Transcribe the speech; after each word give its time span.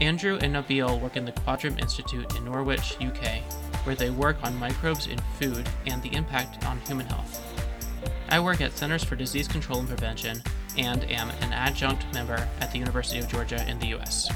Andrew 0.00 0.38
and 0.42 0.54
Nabil 0.54 1.00
work 1.00 1.16
in 1.16 1.24
the 1.24 1.32
Quadram 1.32 1.80
Institute 1.80 2.34
in 2.36 2.44
Norwich, 2.44 2.96
UK, 3.00 3.42
where 3.84 3.94
they 3.94 4.10
work 4.10 4.36
on 4.42 4.56
microbes 4.58 5.06
in 5.06 5.18
food 5.38 5.68
and 5.86 6.02
the 6.02 6.12
impact 6.14 6.64
on 6.66 6.80
human 6.80 7.06
health. 7.06 7.40
I 8.28 8.40
work 8.40 8.60
at 8.60 8.72
Centers 8.72 9.04
for 9.04 9.14
Disease 9.14 9.46
Control 9.46 9.78
and 9.78 9.88
Prevention 9.88 10.42
and 10.76 11.08
am 11.10 11.30
an 11.30 11.52
adjunct 11.52 12.12
member 12.12 12.48
at 12.60 12.72
the 12.72 12.78
University 12.78 13.20
of 13.20 13.28
Georgia 13.28 13.64
in 13.70 13.78
the 13.78 13.94
US. 13.94 14.28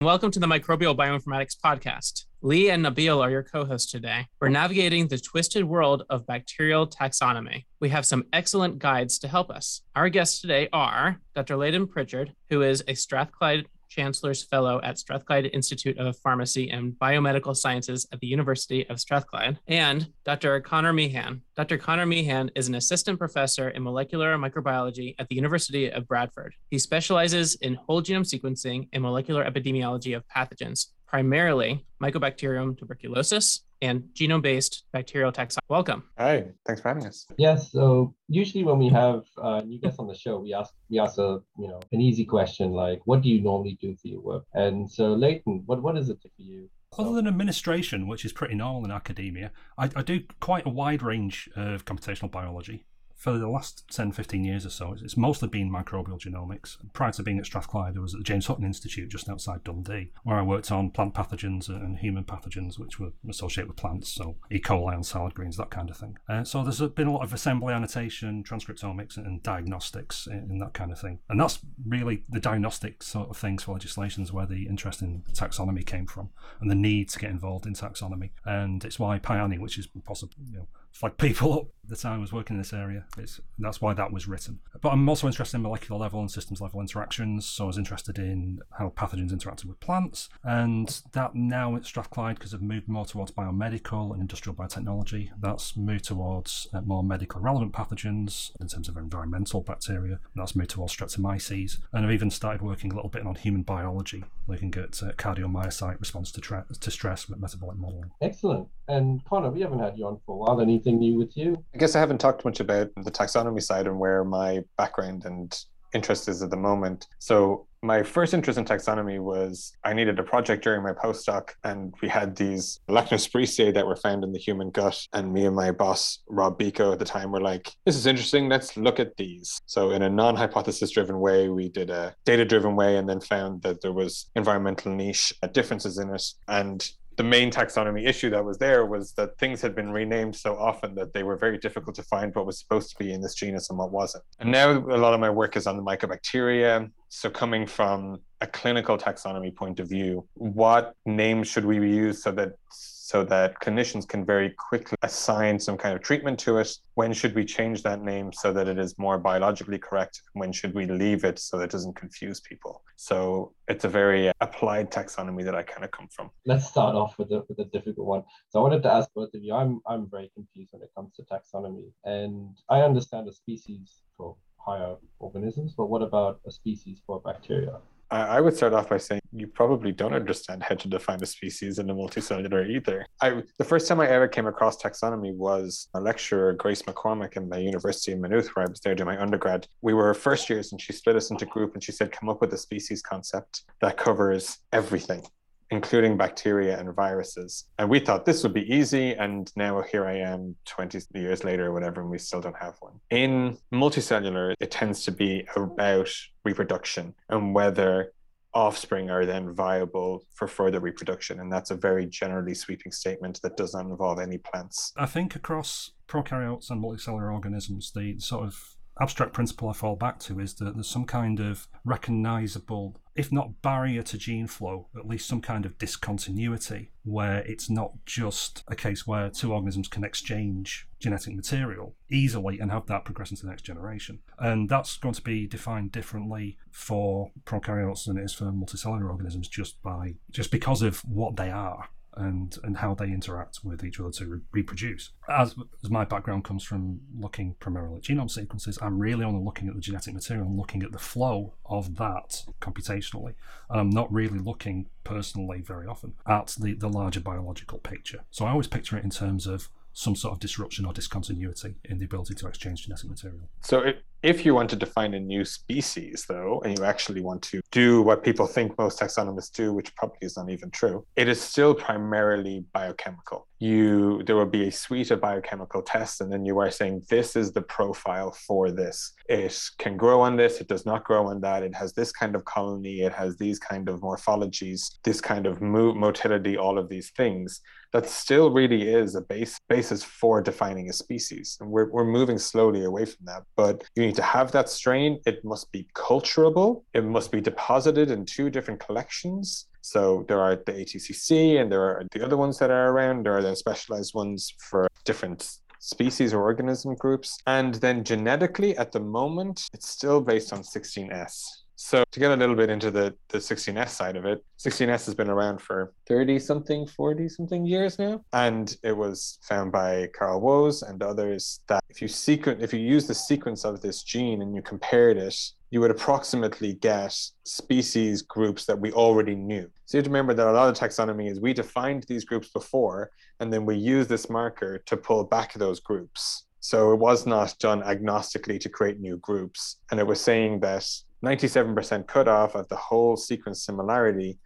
Welcome 0.00 0.32
to 0.32 0.40
the 0.40 0.46
Microbial 0.46 0.96
Bioinformatics 0.96 1.56
Podcast. 1.64 2.25
Lee 2.42 2.70
and 2.70 2.84
Nabil 2.84 3.22
are 3.22 3.30
your 3.30 3.42
co 3.42 3.64
hosts 3.64 3.90
today. 3.90 4.26
We're 4.40 4.48
navigating 4.48 5.08
the 5.08 5.18
twisted 5.18 5.64
world 5.64 6.02
of 6.10 6.26
bacterial 6.26 6.86
taxonomy. 6.86 7.64
We 7.80 7.88
have 7.88 8.04
some 8.04 8.24
excellent 8.32 8.78
guides 8.78 9.18
to 9.20 9.28
help 9.28 9.50
us. 9.50 9.80
Our 9.94 10.10
guests 10.10 10.42
today 10.42 10.68
are 10.72 11.18
Dr. 11.34 11.56
Leighton 11.56 11.86
Pritchard, 11.86 12.34
who 12.50 12.62
is 12.62 12.84
a 12.88 12.94
Strathclyde 12.94 13.66
Chancellor's 13.88 14.44
Fellow 14.44 14.80
at 14.82 14.98
Strathclyde 14.98 15.46
Institute 15.54 15.96
of 15.98 16.18
Pharmacy 16.18 16.70
and 16.70 16.92
Biomedical 16.92 17.56
Sciences 17.56 18.06
at 18.12 18.20
the 18.20 18.26
University 18.26 18.86
of 18.90 19.00
Strathclyde, 19.00 19.58
and 19.66 20.08
Dr. 20.24 20.60
Connor 20.60 20.92
Meehan. 20.92 21.40
Dr. 21.56 21.78
Connor 21.78 22.04
Meehan 22.04 22.50
is 22.54 22.68
an 22.68 22.74
assistant 22.74 23.18
professor 23.18 23.70
in 23.70 23.82
molecular 23.82 24.36
microbiology 24.36 25.14
at 25.18 25.28
the 25.28 25.36
University 25.36 25.90
of 25.90 26.06
Bradford. 26.06 26.54
He 26.68 26.78
specializes 26.78 27.54
in 27.56 27.74
whole 27.74 28.02
genome 28.02 28.26
sequencing 28.26 28.88
and 28.92 29.02
molecular 29.02 29.48
epidemiology 29.48 30.14
of 30.14 30.24
pathogens, 30.28 30.88
primarily 31.06 31.84
Mycobacterium 32.02 32.78
tuberculosis 32.78 33.62
and 33.82 34.04
genome-based 34.14 34.84
bacterial 34.92 35.32
taxonomy. 35.32 35.58
Welcome. 35.68 36.04
Hi, 36.18 36.44
thanks 36.66 36.82
for 36.82 36.88
having 36.88 37.06
us. 37.06 37.26
Yes. 37.36 37.70
So 37.72 38.14
usually 38.28 38.64
when 38.64 38.78
we 38.78 38.88
have 38.88 39.24
uh, 39.40 39.60
new 39.60 39.78
guests 39.80 39.98
on 39.98 40.06
the 40.06 40.14
show, 40.14 40.38
we 40.38 40.54
ask 40.54 40.72
we 40.90 40.98
ask 40.98 41.18
a 41.18 41.40
you 41.58 41.68
know 41.68 41.80
an 41.92 42.00
easy 42.00 42.24
question 42.24 42.72
like, 42.72 43.00
"What 43.04 43.22
do 43.22 43.28
you 43.28 43.42
normally 43.42 43.78
do 43.80 43.94
for 43.96 44.08
your 44.08 44.20
work?" 44.20 44.44
And 44.54 44.90
so 44.90 45.12
Leighton, 45.12 45.62
what 45.66 45.82
what 45.82 45.96
is 45.96 46.08
it 46.08 46.18
for 46.20 46.28
you? 46.38 46.68
Other 46.98 47.12
than 47.12 47.26
administration, 47.26 48.06
which 48.06 48.24
is 48.24 48.32
pretty 48.32 48.54
normal 48.54 48.84
in 48.86 48.90
academia, 48.90 49.52
I, 49.76 49.90
I 49.94 50.02
do 50.02 50.22
quite 50.40 50.64
a 50.64 50.70
wide 50.70 51.02
range 51.02 51.50
of 51.54 51.84
computational 51.84 52.30
biology 52.30 52.86
for 53.16 53.38
the 53.38 53.48
last 53.48 53.84
10, 53.90 54.12
15 54.12 54.44
years 54.44 54.66
or 54.66 54.70
so, 54.70 54.94
it's 55.02 55.16
mostly 55.16 55.48
been 55.48 55.70
microbial 55.70 56.20
genomics. 56.20 56.76
Prior 56.92 57.12
to 57.12 57.22
being 57.22 57.38
at 57.38 57.46
Strathclyde, 57.46 57.96
I 57.96 58.00
was 58.00 58.14
at 58.14 58.18
the 58.18 58.24
James 58.24 58.46
Hutton 58.46 58.64
Institute 58.64 59.08
just 59.08 59.28
outside 59.28 59.64
Dundee, 59.64 60.12
where 60.22 60.36
I 60.36 60.42
worked 60.42 60.70
on 60.70 60.90
plant 60.90 61.14
pathogens 61.14 61.68
and 61.68 61.98
human 61.98 62.24
pathogens, 62.24 62.78
which 62.78 63.00
were 63.00 63.12
associated 63.28 63.68
with 63.68 63.78
plants, 63.78 64.10
so 64.10 64.36
E. 64.50 64.60
coli 64.60 64.94
and 64.94 65.04
salad 65.04 65.34
greens, 65.34 65.56
that 65.56 65.70
kind 65.70 65.88
of 65.88 65.96
thing. 65.96 66.18
Uh, 66.28 66.44
so 66.44 66.62
there's 66.62 66.80
been 66.92 67.08
a 67.08 67.12
lot 67.12 67.24
of 67.24 67.32
assembly 67.32 67.72
annotation, 67.72 68.44
transcriptomics, 68.44 69.16
and 69.16 69.42
diagnostics 69.42 70.26
in, 70.26 70.50
in, 70.50 70.58
that 70.58 70.74
kind 70.74 70.92
of 70.92 71.00
thing. 71.00 71.18
And 71.30 71.40
that's 71.40 71.60
really 71.86 72.24
the 72.28 72.40
diagnostic 72.40 73.02
sort 73.02 73.30
of 73.30 73.36
things 73.36 73.62
for 73.62 73.72
legislations 73.72 74.30
where 74.32 74.46
the 74.46 74.66
interest 74.66 75.00
in 75.00 75.22
taxonomy 75.32 75.86
came 75.86 76.06
from 76.06 76.30
and 76.60 76.70
the 76.70 76.74
need 76.74 77.08
to 77.10 77.18
get 77.18 77.30
involved 77.30 77.66
in 77.66 77.72
taxonomy. 77.72 78.30
And 78.44 78.84
it's 78.84 78.98
why 78.98 79.18
PyAni, 79.18 79.58
which 79.58 79.78
is 79.78 79.86
possible, 80.04 80.34
you 80.50 80.58
know, 80.58 80.68
flag 80.92 81.18
people 81.18 81.52
up 81.52 81.66
the 81.88 81.96
time 81.96 82.14
I 82.14 82.18
was 82.18 82.32
working 82.32 82.56
in 82.56 82.62
this 82.62 82.72
area. 82.72 83.04
It's, 83.18 83.40
that's 83.58 83.80
why 83.80 83.94
that 83.94 84.12
was 84.12 84.26
written. 84.28 84.60
But 84.80 84.90
I'm 84.90 85.08
also 85.08 85.26
interested 85.26 85.56
in 85.56 85.62
molecular 85.62 86.00
level 86.00 86.20
and 86.20 86.30
systems 86.30 86.60
level 86.60 86.80
interactions. 86.80 87.46
So 87.46 87.64
I 87.64 87.66
was 87.66 87.78
interested 87.78 88.18
in 88.18 88.60
how 88.78 88.90
pathogens 88.90 89.32
interacted 89.32 89.66
with 89.66 89.80
plants. 89.80 90.28
And 90.44 91.00
that 91.12 91.34
now 91.34 91.76
at 91.76 91.86
Strathclyde, 91.86 92.36
because 92.36 92.54
I've 92.54 92.62
moved 92.62 92.88
more 92.88 93.06
towards 93.06 93.32
biomedical 93.32 94.12
and 94.12 94.20
industrial 94.20 94.54
biotechnology, 94.54 95.30
that's 95.38 95.76
moved 95.76 96.04
towards 96.04 96.66
uh, 96.72 96.80
more 96.80 97.02
medical 97.02 97.40
relevant 97.40 97.72
pathogens 97.72 98.50
in 98.60 98.68
terms 98.68 98.88
of 98.88 98.96
environmental 98.96 99.60
bacteria. 99.60 100.20
That's 100.34 100.56
moved 100.56 100.70
towards 100.70 100.96
streptomyces. 100.96 101.78
And 101.92 102.04
I've 102.04 102.12
even 102.12 102.30
started 102.30 102.62
working 102.62 102.92
a 102.92 102.94
little 102.94 103.10
bit 103.10 103.26
on 103.26 103.34
human 103.34 103.62
biology, 103.62 104.24
looking 104.46 104.74
at 104.74 105.02
uh, 105.02 105.12
cardiomyocyte 105.12 106.00
response 106.00 106.32
to, 106.32 106.40
tra- 106.40 106.66
to 106.80 106.90
stress 106.90 107.28
with 107.28 107.40
metabolic 107.40 107.76
modeling. 107.78 108.10
Excellent. 108.20 108.68
And 108.88 109.24
Connor, 109.24 109.50
we 109.50 109.62
haven't 109.62 109.80
had 109.80 109.98
you 109.98 110.06
on 110.06 110.20
for 110.24 110.34
a 110.34 110.38
while. 110.38 110.60
Anything 110.60 110.98
new 110.98 111.16
with 111.16 111.36
you? 111.36 111.64
I 111.76 111.78
guess 111.78 111.94
I 111.94 112.00
haven't 112.00 112.22
talked 112.22 112.42
much 112.42 112.58
about 112.58 112.88
the 113.04 113.10
taxonomy 113.10 113.62
side 113.62 113.86
and 113.86 113.98
where 113.98 114.24
my 114.24 114.62
background 114.78 115.26
and 115.26 115.54
interest 115.92 116.26
is 116.26 116.42
at 116.42 116.48
the 116.48 116.56
moment. 116.56 117.06
So 117.18 117.66
my 117.82 118.02
first 118.02 118.32
interest 118.32 118.58
in 118.58 118.64
taxonomy 118.64 119.20
was 119.20 119.74
I 119.84 119.92
needed 119.92 120.18
a 120.18 120.22
project 120.22 120.64
during 120.64 120.82
my 120.82 120.92
postdoc, 120.92 121.50
and 121.64 121.92
we 122.00 122.08
had 122.08 122.34
these 122.34 122.80
Lactobacilli 122.88 123.74
that 123.74 123.86
were 123.86 123.94
found 123.94 124.24
in 124.24 124.32
the 124.32 124.38
human 124.38 124.70
gut. 124.70 125.06
And 125.12 125.34
me 125.34 125.44
and 125.44 125.54
my 125.54 125.70
boss, 125.70 126.20
Rob 126.30 126.58
Beiko, 126.58 126.94
at 126.94 126.98
the 126.98 127.04
time 127.04 127.30
were 127.30 127.42
like, 127.42 127.70
this 127.84 127.94
is 127.94 128.06
interesting. 128.06 128.48
Let's 128.48 128.78
look 128.78 128.98
at 128.98 129.18
these. 129.18 129.60
So, 129.66 129.90
in 129.90 130.00
a 130.00 130.08
non 130.08 130.34
hypothesis 130.34 130.90
driven 130.90 131.20
way, 131.20 131.50
we 131.50 131.68
did 131.68 131.90
a 131.90 132.14
data 132.24 132.46
driven 132.46 132.74
way 132.74 132.96
and 132.96 133.06
then 133.06 133.20
found 133.20 133.60
that 133.64 133.82
there 133.82 133.92
was 133.92 134.30
environmental 134.34 134.94
niche 134.94 135.30
differences 135.52 135.98
in 135.98 136.08
it. 136.14 136.24
And 136.48 136.90
the 137.16 137.24
main 137.24 137.50
taxonomy 137.50 138.06
issue 138.06 138.30
that 138.30 138.44
was 138.44 138.58
there 138.58 138.84
was 138.86 139.12
that 139.12 139.38
things 139.38 139.62
had 139.62 139.74
been 139.74 139.90
renamed 139.90 140.36
so 140.36 140.56
often 140.56 140.94
that 140.94 141.14
they 141.14 141.22
were 141.22 141.36
very 141.36 141.58
difficult 141.58 141.96
to 141.96 142.02
find 142.02 142.34
what 142.34 142.46
was 142.46 142.58
supposed 142.58 142.90
to 142.90 142.96
be 143.02 143.12
in 143.12 143.20
this 143.20 143.34
genus 143.34 143.70
and 143.70 143.78
what 143.78 143.90
wasn't. 143.90 144.22
And 144.38 144.50
now 144.50 144.70
a 144.70 144.98
lot 144.98 145.14
of 145.14 145.20
my 145.20 145.30
work 145.30 145.56
is 145.56 145.66
on 145.66 145.76
the 145.76 145.82
mycobacteria. 145.82 146.90
So, 147.18 147.30
coming 147.30 147.66
from 147.66 148.20
a 148.42 148.46
clinical 148.46 148.98
taxonomy 148.98 149.56
point 149.56 149.80
of 149.80 149.88
view, 149.88 150.28
what 150.34 150.94
names 151.06 151.48
should 151.48 151.64
we 151.64 151.76
use 151.76 152.22
so 152.22 152.30
that 152.32 152.50
so 152.70 153.24
that 153.24 153.58
clinicians 153.60 154.06
can 154.06 154.22
very 154.22 154.50
quickly 154.68 154.98
assign 155.02 155.58
some 155.58 155.78
kind 155.78 155.94
of 155.94 156.02
treatment 156.02 156.38
to 156.40 156.58
it. 156.58 156.76
When 156.94 157.14
should 157.14 157.34
we 157.34 157.46
change 157.46 157.82
that 157.84 158.02
name 158.02 158.34
so 158.34 158.52
that 158.52 158.68
it 158.68 158.78
is 158.78 158.98
more 158.98 159.16
biologically 159.16 159.78
correct? 159.78 160.20
When 160.34 160.52
should 160.52 160.74
we 160.74 160.84
leave 160.84 161.24
it 161.24 161.38
so 161.38 161.56
that 161.56 161.64
it 161.64 161.70
doesn't 161.70 161.96
confuse 161.96 162.40
people? 162.40 162.82
So 162.96 163.54
it's 163.66 163.84
a 163.84 163.88
very 163.88 164.30
applied 164.42 164.90
taxonomy 164.90 165.42
that 165.44 165.54
I 165.54 165.62
kind 165.62 165.84
of 165.84 165.92
come 165.92 166.08
from. 166.08 166.30
Let's 166.44 166.66
start 166.66 166.96
off 166.96 167.16
with 167.16 167.32
a, 167.32 167.44
with 167.48 167.60
a 167.60 167.64
difficult 167.64 168.06
one. 168.06 168.24
So 168.50 168.58
I 168.58 168.62
wanted 168.62 168.82
to 168.82 168.92
ask 168.92 169.08
both 169.14 169.32
of 169.32 169.42
you, 169.42 169.54
I'm, 169.54 169.80
I'm 169.86 170.10
very 170.10 170.30
confused 170.34 170.74
when 170.74 170.82
it 170.82 170.90
comes 170.94 171.14
to 171.14 171.22
taxonomy. 171.22 171.92
And 172.04 172.58
I 172.68 172.80
understand 172.82 173.26
a 173.26 173.32
species 173.32 174.02
for 174.18 174.36
higher 174.66 174.96
organisms, 175.18 175.74
but 175.76 175.86
what 175.86 176.02
about 176.02 176.40
a 176.46 176.50
species 176.50 177.00
for 177.06 177.20
bacteria? 177.20 177.78
I 178.08 178.40
would 178.40 178.56
start 178.56 178.72
off 178.72 178.88
by 178.88 178.98
saying 178.98 179.20
you 179.32 179.48
probably 179.48 179.90
don't 179.90 180.14
understand 180.14 180.62
how 180.62 180.76
to 180.76 180.88
define 180.88 181.20
a 181.22 181.26
species 181.26 181.80
in 181.80 181.90
a 181.90 181.94
multicellular 181.94 182.68
either. 182.70 183.04
I, 183.20 183.42
the 183.58 183.64
first 183.64 183.88
time 183.88 183.98
I 183.98 184.06
ever 184.06 184.28
came 184.28 184.46
across 184.46 184.80
taxonomy 184.80 185.34
was 185.34 185.88
a 185.94 186.00
lecturer, 186.00 186.52
Grace 186.52 186.82
McCormack, 186.82 187.36
in 187.36 187.48
the 187.48 187.60
University 187.60 188.12
of 188.12 188.20
Maynooth, 188.20 188.48
where 188.54 188.64
I 188.64 188.70
was 188.70 188.80
there 188.80 188.94
doing 188.94 189.08
my 189.08 189.20
undergrad. 189.20 189.66
We 189.82 189.92
were 189.92 190.14
first 190.14 190.48
years 190.48 190.70
and 190.70 190.80
she 190.80 190.92
split 190.92 191.16
us 191.16 191.32
into 191.32 191.46
group 191.46 191.74
and 191.74 191.82
she 191.82 191.90
said, 191.90 192.12
come 192.12 192.28
up 192.28 192.40
with 192.40 192.52
a 192.52 192.58
species 192.58 193.02
concept 193.02 193.64
that 193.80 193.96
covers 193.96 194.58
everything 194.72 195.26
including 195.70 196.16
bacteria 196.16 196.78
and 196.78 196.94
viruses. 196.94 197.64
And 197.78 197.88
we 197.88 198.00
thought 198.00 198.24
this 198.24 198.42
would 198.42 198.54
be 198.54 198.72
easy. 198.72 199.12
And 199.12 199.50
now 199.56 199.82
here 199.82 200.06
I 200.06 200.18
am 200.18 200.56
20 200.66 201.00
years 201.14 201.44
later 201.44 201.66
or 201.66 201.72
whatever, 201.72 202.00
and 202.00 202.10
we 202.10 202.18
still 202.18 202.40
don't 202.40 202.56
have 202.56 202.76
one. 202.80 203.00
In 203.10 203.58
multicellular, 203.72 204.54
it 204.60 204.70
tends 204.70 205.04
to 205.04 205.12
be 205.12 205.46
about 205.56 206.10
reproduction 206.44 207.14
and 207.28 207.54
whether 207.54 208.12
offspring 208.54 209.10
are 209.10 209.26
then 209.26 209.52
viable 209.54 210.24
for 210.34 210.48
further 210.48 210.80
reproduction. 210.80 211.40
And 211.40 211.52
that's 211.52 211.70
a 211.70 211.76
very 211.76 212.06
generally 212.06 212.54
sweeping 212.54 212.90
statement 212.90 213.40
that 213.42 213.56
does 213.56 213.74
not 213.74 213.84
involve 213.84 214.18
any 214.18 214.38
plants. 214.38 214.92
I 214.96 215.04
think 215.04 215.36
across 215.36 215.90
prokaryotes 216.08 216.70
and 216.70 216.82
multicellular 216.82 217.32
organisms, 217.32 217.92
the 217.94 218.18
sort 218.18 218.46
of 218.46 218.75
abstract 219.00 219.32
principle 219.32 219.68
I 219.68 219.72
fall 219.72 219.96
back 219.96 220.18
to 220.20 220.40
is 220.40 220.54
that 220.54 220.74
there's 220.74 220.88
some 220.88 221.04
kind 221.04 221.40
of 221.40 221.68
recognizable, 221.84 222.96
if 223.14 223.30
not 223.30 223.60
barrier 223.62 224.02
to 224.02 224.18
gene 224.18 224.46
flow, 224.46 224.88
at 224.96 225.06
least 225.06 225.28
some 225.28 225.40
kind 225.40 225.66
of 225.66 225.78
discontinuity 225.78 226.90
where 227.04 227.38
it's 227.40 227.68
not 227.68 227.92
just 228.06 228.64
a 228.68 228.74
case 228.74 229.06
where 229.06 229.30
two 229.30 229.52
organisms 229.52 229.88
can 229.88 230.02
exchange 230.02 230.88
genetic 230.98 231.34
material 231.34 231.94
easily 232.10 232.58
and 232.58 232.70
have 232.70 232.86
that 232.86 233.04
progress 233.04 233.30
into 233.30 233.44
the 233.44 233.50
next 233.50 233.62
generation. 233.62 234.18
And 234.38 234.68
that's 234.68 234.96
going 234.96 235.14
to 235.14 235.22
be 235.22 235.46
defined 235.46 235.92
differently 235.92 236.56
for 236.70 237.30
prokaryotes 237.44 238.06
than 238.06 238.16
it 238.16 238.24
is 238.24 238.32
for 238.32 238.46
multicellular 238.46 239.10
organisms 239.10 239.48
just 239.48 239.80
by 239.82 240.14
just 240.30 240.50
because 240.50 240.82
of 240.82 241.00
what 241.00 241.36
they 241.36 241.50
are 241.50 241.90
and, 242.16 242.56
and 242.62 242.78
how 242.78 242.94
they 242.94 243.06
interact 243.06 243.60
with 243.62 243.84
each 243.84 244.00
other 244.00 244.10
to 244.10 244.26
re- 244.26 244.40
reproduce. 244.52 245.10
As, 245.28 245.54
as 245.84 245.90
my 245.90 246.04
background 246.04 246.44
comes 246.44 246.64
from 246.64 247.00
looking 247.18 247.54
primarily 247.60 247.96
at 247.96 248.02
genome 248.02 248.30
sequences, 248.30 248.78
I'm 248.80 248.98
really 248.98 249.24
only 249.24 249.44
looking 249.44 249.68
at 249.68 249.74
the 249.74 249.80
genetic 249.80 250.14
material 250.14 250.46
and 250.46 250.56
looking 250.56 250.82
at 250.82 250.92
the 250.92 250.98
flow 250.98 251.54
of 251.66 251.96
that 251.96 252.44
computationally. 252.60 253.34
And 253.70 253.80
I'm 253.80 253.90
not 253.90 254.12
really 254.12 254.38
looking 254.38 254.86
personally 255.04 255.60
very 255.60 255.86
often 255.86 256.14
at 256.26 256.56
the, 256.58 256.74
the 256.74 256.88
larger 256.88 257.20
biological 257.20 257.78
picture. 257.78 258.24
So 258.30 258.44
I 258.44 258.50
always 258.50 258.66
picture 258.66 258.96
it 258.96 259.04
in 259.04 259.10
terms 259.10 259.46
of 259.46 259.68
some 259.92 260.14
sort 260.14 260.34
of 260.34 260.40
disruption 260.40 260.84
or 260.84 260.92
discontinuity 260.92 261.74
in 261.84 261.98
the 261.98 262.04
ability 262.04 262.34
to 262.34 262.46
exchange 262.46 262.84
genetic 262.84 263.08
material. 263.08 263.48
So 263.62 263.80
if, 263.80 263.96
if 264.22 264.44
you 264.44 264.54
want 264.54 264.70
to 264.70 264.76
define 264.76 265.14
a 265.14 265.20
new 265.20 265.44
species, 265.44 266.24
though, 266.28 266.60
and 266.64 266.76
you 266.78 266.84
actually 266.84 267.20
want 267.20 267.42
to 267.42 267.60
do 267.70 268.02
what 268.02 268.24
people 268.24 268.46
think 268.46 268.76
most 268.78 268.98
taxonomists 268.98 269.52
do, 269.52 269.72
which 269.72 269.94
probably 269.96 270.18
is 270.22 270.36
not 270.36 270.50
even 270.50 270.70
true, 270.70 271.04
it 271.16 271.28
is 271.28 271.40
still 271.40 271.74
primarily 271.74 272.64
biochemical. 272.72 273.46
You 273.58 274.22
there 274.26 274.36
will 274.36 274.44
be 274.44 274.68
a 274.68 274.72
suite 274.72 275.10
of 275.10 275.20
biochemical 275.20 275.82
tests, 275.82 276.20
and 276.20 276.30
then 276.30 276.44
you 276.44 276.58
are 276.58 276.70
saying 276.70 277.02
this 277.08 277.36
is 277.36 277.52
the 277.52 277.62
profile 277.62 278.32
for 278.46 278.70
this. 278.70 279.12
It 279.28 279.58
can 279.78 279.96
grow 279.96 280.20
on 280.20 280.36
this, 280.36 280.60
it 280.60 280.68
does 280.68 280.84
not 280.84 281.04
grow 281.04 281.28
on 281.28 281.40
that, 281.40 281.62
it 281.62 281.74
has 281.74 281.92
this 281.92 282.12
kind 282.12 282.34
of 282.34 282.44
colony, 282.44 283.00
it 283.00 283.12
has 283.12 283.36
these 283.36 283.58
kind 283.58 283.88
of 283.88 284.00
morphologies, 284.00 284.98
this 285.04 285.20
kind 285.20 285.46
of 285.46 285.62
motility, 285.62 286.56
all 286.56 286.78
of 286.78 286.88
these 286.88 287.10
things 287.10 287.60
that 287.92 288.06
still 288.08 288.50
really 288.50 288.82
is 288.88 289.14
a 289.14 289.20
base 289.22 289.58
basis 289.68 290.02
for 290.02 290.42
defining 290.42 290.90
a 290.90 290.92
species. 290.92 291.56
And 291.60 291.70
we're, 291.70 291.90
we're 291.90 292.04
moving 292.04 292.38
slowly 292.38 292.84
away 292.84 293.04
from 293.06 293.24
that. 293.24 293.44
But 293.56 293.84
you 293.94 294.05
to 294.12 294.22
have 294.22 294.52
that 294.52 294.68
strain. 294.68 295.20
It 295.26 295.44
must 295.44 295.70
be 295.72 295.86
culturable. 295.94 296.84
It 296.94 297.04
must 297.04 297.30
be 297.32 297.40
deposited 297.40 298.10
in 298.10 298.24
two 298.24 298.50
different 298.50 298.80
collections. 298.80 299.66
So 299.82 300.24
there 300.28 300.40
are 300.40 300.56
the 300.56 300.72
ATCC 300.72 301.60
and 301.60 301.70
there 301.70 301.82
are 301.82 302.02
the 302.12 302.24
other 302.24 302.36
ones 302.36 302.58
that 302.58 302.70
are 302.70 302.90
around. 302.90 303.24
There 303.24 303.36
are 303.36 303.42
the 303.42 303.54
specialized 303.54 304.14
ones 304.14 304.52
for 304.58 304.88
different 305.04 305.58
species 305.78 306.34
or 306.34 306.42
organism 306.42 306.94
groups. 306.96 307.38
And 307.46 307.74
then 307.74 308.02
genetically, 308.02 308.76
at 308.76 308.92
the 308.92 309.00
moment, 309.00 309.68
it's 309.72 309.88
still 309.88 310.20
based 310.20 310.52
on 310.52 310.62
16S. 310.62 311.44
So 311.86 312.02
to 312.10 312.18
get 312.18 312.32
a 312.32 312.36
little 312.36 312.56
bit 312.56 312.68
into 312.68 312.90
the, 312.90 313.14
the 313.28 313.38
16S 313.38 313.90
side 313.90 314.16
of 314.16 314.24
it, 314.24 314.44
16S 314.58 315.06
has 315.06 315.14
been 315.14 315.30
around 315.30 315.62
for 315.62 315.92
30 316.08 316.40
something, 316.40 316.84
40 316.84 317.28
something 317.28 317.64
years 317.64 317.96
now. 317.96 318.24
And 318.32 318.76
it 318.82 318.96
was 318.96 319.38
found 319.42 319.70
by 319.70 320.08
Carl 320.08 320.40
Woese 320.40 320.82
and 320.82 321.00
others 321.00 321.60
that 321.68 321.84
if 321.88 322.02
you 322.02 322.08
sequence, 322.08 322.60
if 322.60 322.74
you 322.74 322.80
use 322.80 323.06
the 323.06 323.14
sequence 323.14 323.64
of 323.64 323.82
this 323.82 324.02
gene 324.02 324.42
and 324.42 324.52
you 324.52 324.62
compared 324.62 325.16
it, 325.16 325.38
you 325.70 325.80
would 325.80 325.92
approximately 325.92 326.72
get 326.72 327.16
species 327.44 328.20
groups 328.20 328.64
that 328.64 328.80
we 328.80 328.90
already 328.90 329.36
knew. 329.36 329.70
So 329.84 329.96
you 329.96 329.98
have 329.98 330.06
to 330.06 330.10
remember 330.10 330.34
that 330.34 330.48
a 330.48 330.50
lot 330.50 330.68
of 330.68 330.74
taxonomy 330.74 331.30
is 331.30 331.38
we 331.38 331.52
defined 331.52 332.04
these 332.08 332.24
groups 332.24 332.48
before, 332.48 333.12
and 333.38 333.52
then 333.52 333.64
we 333.64 333.76
use 333.76 334.08
this 334.08 334.28
marker 334.28 334.78
to 334.86 334.96
pull 334.96 335.22
back 335.22 335.54
those 335.54 335.78
groups. 335.78 336.46
So 336.58 336.92
it 336.92 336.96
was 336.96 337.26
not 337.26 337.54
done 337.60 337.82
agnostically 337.82 338.58
to 338.58 338.68
create 338.68 338.98
new 338.98 339.18
groups. 339.18 339.76
And 339.92 340.00
it 340.00 340.06
was 340.08 340.20
saying 340.20 340.58
that 340.60 340.84
97% 341.24 342.06
cutoff 342.06 342.54
of 342.54 342.68
the 342.68 342.76
whole 342.76 343.16
sequence 343.16 343.64
similarity, 343.64 344.38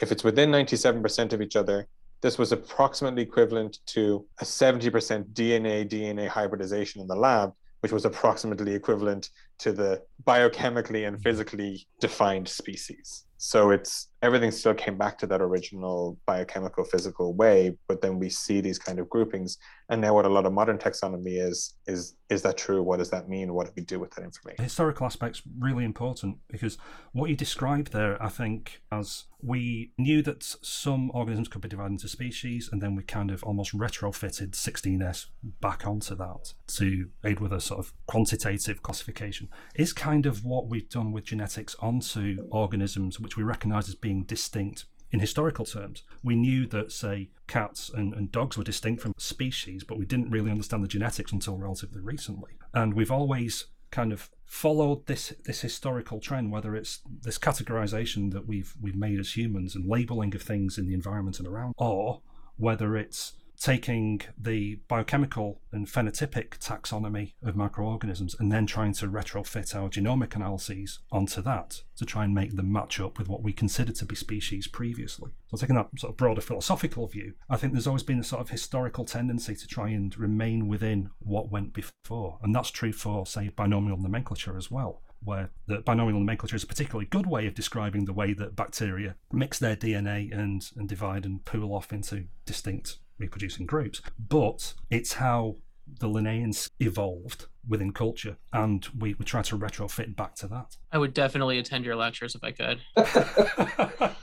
if 0.00 0.12
it's 0.12 0.24
within 0.24 0.50
97% 0.50 1.32
of 1.32 1.42
each 1.42 1.56
other, 1.56 1.88
this 2.20 2.38
was 2.38 2.52
approximately 2.52 3.22
equivalent 3.22 3.78
to 3.86 4.26
a 4.40 4.44
70% 4.44 4.90
DNA 5.32 5.88
DNA 5.88 6.28
hybridization 6.28 7.00
in 7.00 7.06
the 7.06 7.14
lab, 7.14 7.52
which 7.80 7.92
was 7.92 8.04
approximately 8.04 8.74
equivalent 8.74 9.30
to 9.58 9.72
the 9.72 10.02
biochemically 10.24 11.06
and 11.06 11.22
physically 11.22 11.86
defined 12.00 12.48
species. 12.48 13.24
So 13.36 13.70
it's 13.70 14.07
everything 14.22 14.50
still 14.50 14.74
came 14.74 14.96
back 14.96 15.16
to 15.18 15.26
that 15.26 15.40
original 15.40 16.18
biochemical 16.26 16.84
physical 16.84 17.34
way, 17.34 17.76
but 17.86 18.00
then 18.00 18.18
we 18.18 18.28
see 18.28 18.60
these 18.60 18.78
kind 18.78 18.98
of 18.98 19.08
groupings. 19.08 19.58
And 19.88 20.00
now 20.00 20.14
what 20.14 20.24
a 20.24 20.28
lot 20.28 20.46
of 20.46 20.52
modern 20.52 20.78
taxonomy 20.78 21.40
is 21.40 21.74
is 21.86 22.14
is 22.28 22.42
that 22.42 22.58
true? 22.58 22.82
What 22.82 22.98
does 22.98 23.10
that 23.10 23.28
mean? 23.28 23.54
What 23.54 23.66
do 23.66 23.72
we 23.76 23.82
do 23.82 23.98
with 23.98 24.10
that 24.12 24.24
information? 24.24 24.62
Historical 24.62 25.06
aspect's 25.06 25.42
really 25.58 25.84
important 25.84 26.38
because 26.50 26.76
what 27.12 27.30
you 27.30 27.36
described 27.36 27.92
there, 27.92 28.22
I 28.22 28.28
think, 28.28 28.82
as 28.92 29.24
we 29.40 29.92
knew 29.96 30.20
that 30.22 30.42
some 30.42 31.10
organisms 31.14 31.48
could 31.48 31.62
be 31.62 31.68
divided 31.68 31.92
into 31.92 32.08
species, 32.08 32.68
and 32.70 32.82
then 32.82 32.94
we 32.96 33.02
kind 33.02 33.30
of 33.30 33.42
almost 33.44 33.76
retrofitted 33.76 34.50
16S 34.50 35.26
back 35.60 35.86
onto 35.86 36.14
that 36.16 36.54
to 36.66 37.08
aid 37.24 37.40
with 37.40 37.52
a 37.52 37.60
sort 37.60 37.78
of 37.78 37.92
quantitative 38.06 38.82
classification, 38.82 39.48
is 39.74 39.92
kind 39.92 40.26
of 40.26 40.44
what 40.44 40.68
we've 40.68 40.88
done 40.88 41.12
with 41.12 41.24
genetics 41.24 41.76
onto 41.80 42.46
organisms 42.50 43.20
which 43.20 43.36
we 43.36 43.42
recognize 43.42 43.88
as 43.88 43.94
being 43.94 44.07
distinct 44.14 44.84
in 45.10 45.20
historical 45.20 45.64
terms. 45.64 46.02
We 46.22 46.36
knew 46.36 46.66
that, 46.66 46.92
say, 46.92 47.30
cats 47.46 47.90
and, 47.90 48.12
and 48.14 48.30
dogs 48.30 48.58
were 48.58 48.64
distinct 48.64 49.02
from 49.02 49.14
species, 49.16 49.84
but 49.84 49.98
we 49.98 50.04
didn't 50.04 50.30
really 50.30 50.50
understand 50.50 50.84
the 50.84 50.88
genetics 50.88 51.32
until 51.32 51.56
relatively 51.56 52.00
recently. 52.00 52.52
And 52.74 52.94
we've 52.94 53.10
always 53.10 53.66
kind 53.90 54.12
of 54.12 54.30
followed 54.44 55.06
this 55.06 55.32
this 55.44 55.62
historical 55.62 56.20
trend, 56.20 56.52
whether 56.52 56.76
it's 56.76 57.00
this 57.22 57.38
categorization 57.38 58.32
that 58.32 58.46
we've 58.46 58.74
we've 58.80 58.96
made 58.96 59.18
as 59.18 59.36
humans 59.36 59.74
and 59.74 59.88
labeling 59.88 60.34
of 60.34 60.42
things 60.42 60.78
in 60.78 60.86
the 60.86 60.94
environment 60.94 61.38
and 61.38 61.48
around, 61.48 61.74
or 61.78 62.20
whether 62.56 62.96
it's 62.96 63.34
taking 63.60 64.20
the 64.38 64.76
biochemical 64.86 65.60
and 65.72 65.86
phenotypic 65.86 66.58
taxonomy 66.58 67.32
of 67.42 67.56
microorganisms 67.56 68.36
and 68.38 68.52
then 68.52 68.66
trying 68.66 68.92
to 68.92 69.08
retrofit 69.08 69.74
our 69.74 69.88
genomic 69.88 70.36
analyses 70.36 71.00
onto 71.10 71.42
that 71.42 71.82
to 71.96 72.04
try 72.04 72.24
and 72.24 72.34
make 72.34 72.54
them 72.54 72.72
match 72.72 73.00
up 73.00 73.18
with 73.18 73.28
what 73.28 73.42
we 73.42 73.52
considered 73.52 73.96
to 73.96 74.04
be 74.04 74.14
species 74.14 74.68
previously. 74.68 75.32
So, 75.48 75.56
taking 75.56 75.76
that 75.76 75.88
sort 75.98 76.12
of 76.12 76.16
broader 76.16 76.40
philosophical 76.40 77.06
view, 77.08 77.34
I 77.50 77.56
think 77.56 77.72
there's 77.72 77.86
always 77.86 78.02
been 78.02 78.20
a 78.20 78.24
sort 78.24 78.42
of 78.42 78.50
historical 78.50 79.04
tendency 79.04 79.56
to 79.56 79.66
try 79.66 79.88
and 79.88 80.16
remain 80.16 80.68
within 80.68 81.10
what 81.18 81.50
went 81.50 81.72
before. 81.72 82.38
And 82.42 82.54
that's 82.54 82.70
true 82.70 82.92
for, 82.92 83.26
say, 83.26 83.48
binomial 83.48 83.98
nomenclature 83.98 84.56
as 84.56 84.70
well 84.70 85.02
where 85.20 85.50
the 85.66 85.78
binomial 85.80 86.20
nomenclature 86.20 86.54
is 86.54 86.62
a 86.62 86.66
particularly 86.68 87.04
good 87.04 87.26
way 87.26 87.48
of 87.48 87.52
describing 87.52 88.04
the 88.04 88.12
way 88.12 88.32
that 88.32 88.54
bacteria 88.54 89.16
mix 89.32 89.58
their 89.58 89.74
DNA 89.74 90.32
and, 90.32 90.70
and 90.76 90.88
divide 90.88 91.24
and 91.24 91.44
pool 91.44 91.74
off 91.74 91.92
into 91.92 92.26
distinct 92.46 92.98
reproducing 93.18 93.66
groups, 93.66 94.00
but 94.28 94.74
it's 94.90 95.14
how 95.14 95.56
the 96.00 96.08
Linnaeans 96.08 96.70
evolved 96.80 97.46
within 97.66 97.92
culture, 97.92 98.36
and 98.52 98.86
we, 98.98 99.14
we 99.14 99.24
try 99.24 99.42
to 99.42 99.58
retrofit 99.58 100.16
back 100.16 100.34
to 100.36 100.48
that. 100.48 100.76
I 100.92 100.98
would 100.98 101.14
definitely 101.14 101.58
attend 101.58 101.84
your 101.84 101.96
lectures 101.96 102.34
if 102.34 102.44
I 102.44 102.52
could. 102.52 102.80